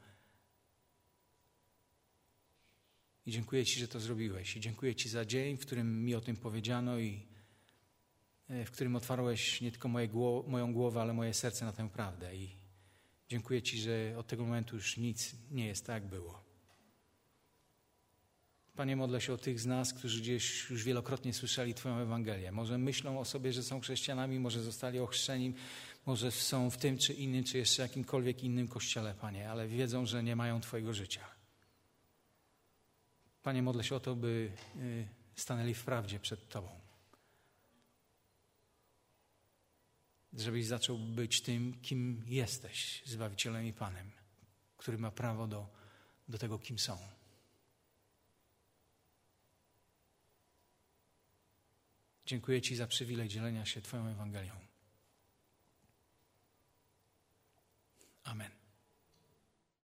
I 3.26 3.32
dziękuję 3.32 3.66
Ci, 3.66 3.80
że 3.80 3.88
to 3.88 4.00
zrobiłeś. 4.00 4.56
I 4.58 4.60
dziękuję 4.60 4.96
Ci 4.96 5.10
za 5.10 5.26
dzień, 5.26 5.58
w 5.58 5.66
którym 5.66 6.06
mi 6.06 6.16
o 6.16 6.22
tym 6.22 6.36
powiedziano 6.36 7.00
i 7.00 7.26
e, 8.50 8.66
w 8.66 8.72
którym 8.72 8.96
otwarłeś 8.96 9.62
nie 9.62 9.72
tylko 9.72 9.88
moje 9.88 10.10
moją 10.48 10.74
głowę, 10.74 11.02
ale 11.02 11.14
moje 11.14 11.34
serce 11.34 11.66
na 11.66 11.74
tę 11.74 11.90
prawdę. 11.90 12.36
I 12.36 12.50
dziękuję 13.30 13.62
Ci, 13.62 13.78
że 13.78 14.16
od 14.18 14.28
tego 14.28 14.44
momentu 14.44 14.76
już 14.76 14.98
nic 14.98 15.36
nie 15.52 15.68
jest 15.68 15.86
tak, 15.86 16.04
jak 16.04 16.10
było. 16.10 16.43
Panie, 18.76 18.96
modlę 18.96 19.22
się 19.22 19.34
o 19.34 19.38
tych 19.38 19.60
z 19.60 19.66
nas, 19.66 19.94
którzy 19.94 20.22
gdzieś 20.22 20.70
już 20.70 20.84
wielokrotnie 20.84 21.34
słyszeli 21.34 21.74
Twoją 21.74 21.98
Ewangelię. 21.98 22.52
Może 22.52 22.78
myślą 22.78 23.20
o 23.20 23.26
sobie, 23.26 23.54
że 23.54 23.64
są 23.64 23.82
chrześcijanami, 23.82 24.40
może 24.40 24.64
zostali 24.64 25.00
ochrzczeni, 25.00 25.54
może 26.06 26.32
są 26.32 26.70
w 26.70 26.78
tym 26.78 26.98
czy 26.98 27.14
innym, 27.14 27.44
czy 27.44 27.58
jeszcze 27.58 27.82
jakimkolwiek 27.82 28.44
innym 28.44 28.68
kościele, 28.68 29.14
Panie, 29.14 29.52
ale 29.52 29.68
wiedzą, 29.68 30.06
że 30.06 30.24
nie 30.24 30.36
mają 30.36 30.62
Twojego 30.62 30.94
życia. 30.94 31.26
Panie, 33.44 33.62
modlę 33.62 33.84
się 33.84 33.96
o 33.96 34.00
to, 34.00 34.16
by 34.16 34.52
y, 34.76 35.08
stanęli 35.36 35.74
w 35.74 35.84
prawdzie 35.84 36.20
przed 36.20 36.50
Tobą. 36.50 36.70
Żebyś 40.34 40.66
zaczął 40.66 40.98
być 40.98 41.42
tym, 41.42 41.82
kim 41.82 42.24
jesteś, 42.28 43.04
Zbawicielem 43.06 43.66
i 43.66 43.74
Panem, 43.74 44.12
który 44.78 44.98
ma 44.98 45.12
prawo 45.12 45.48
do, 45.48 45.68
do 46.28 46.38
tego, 46.38 46.60
kim 46.60 46.80
są. 46.80 46.98
Dziękuję 52.26 52.62
Ci 52.62 52.76
za 52.76 52.88
przywilej 52.88 53.30
dzielenia 53.30 53.66
się 53.66 53.82
Twoją 53.82 54.08
Ewangelią. 54.08 54.54
Amen. 58.24 58.63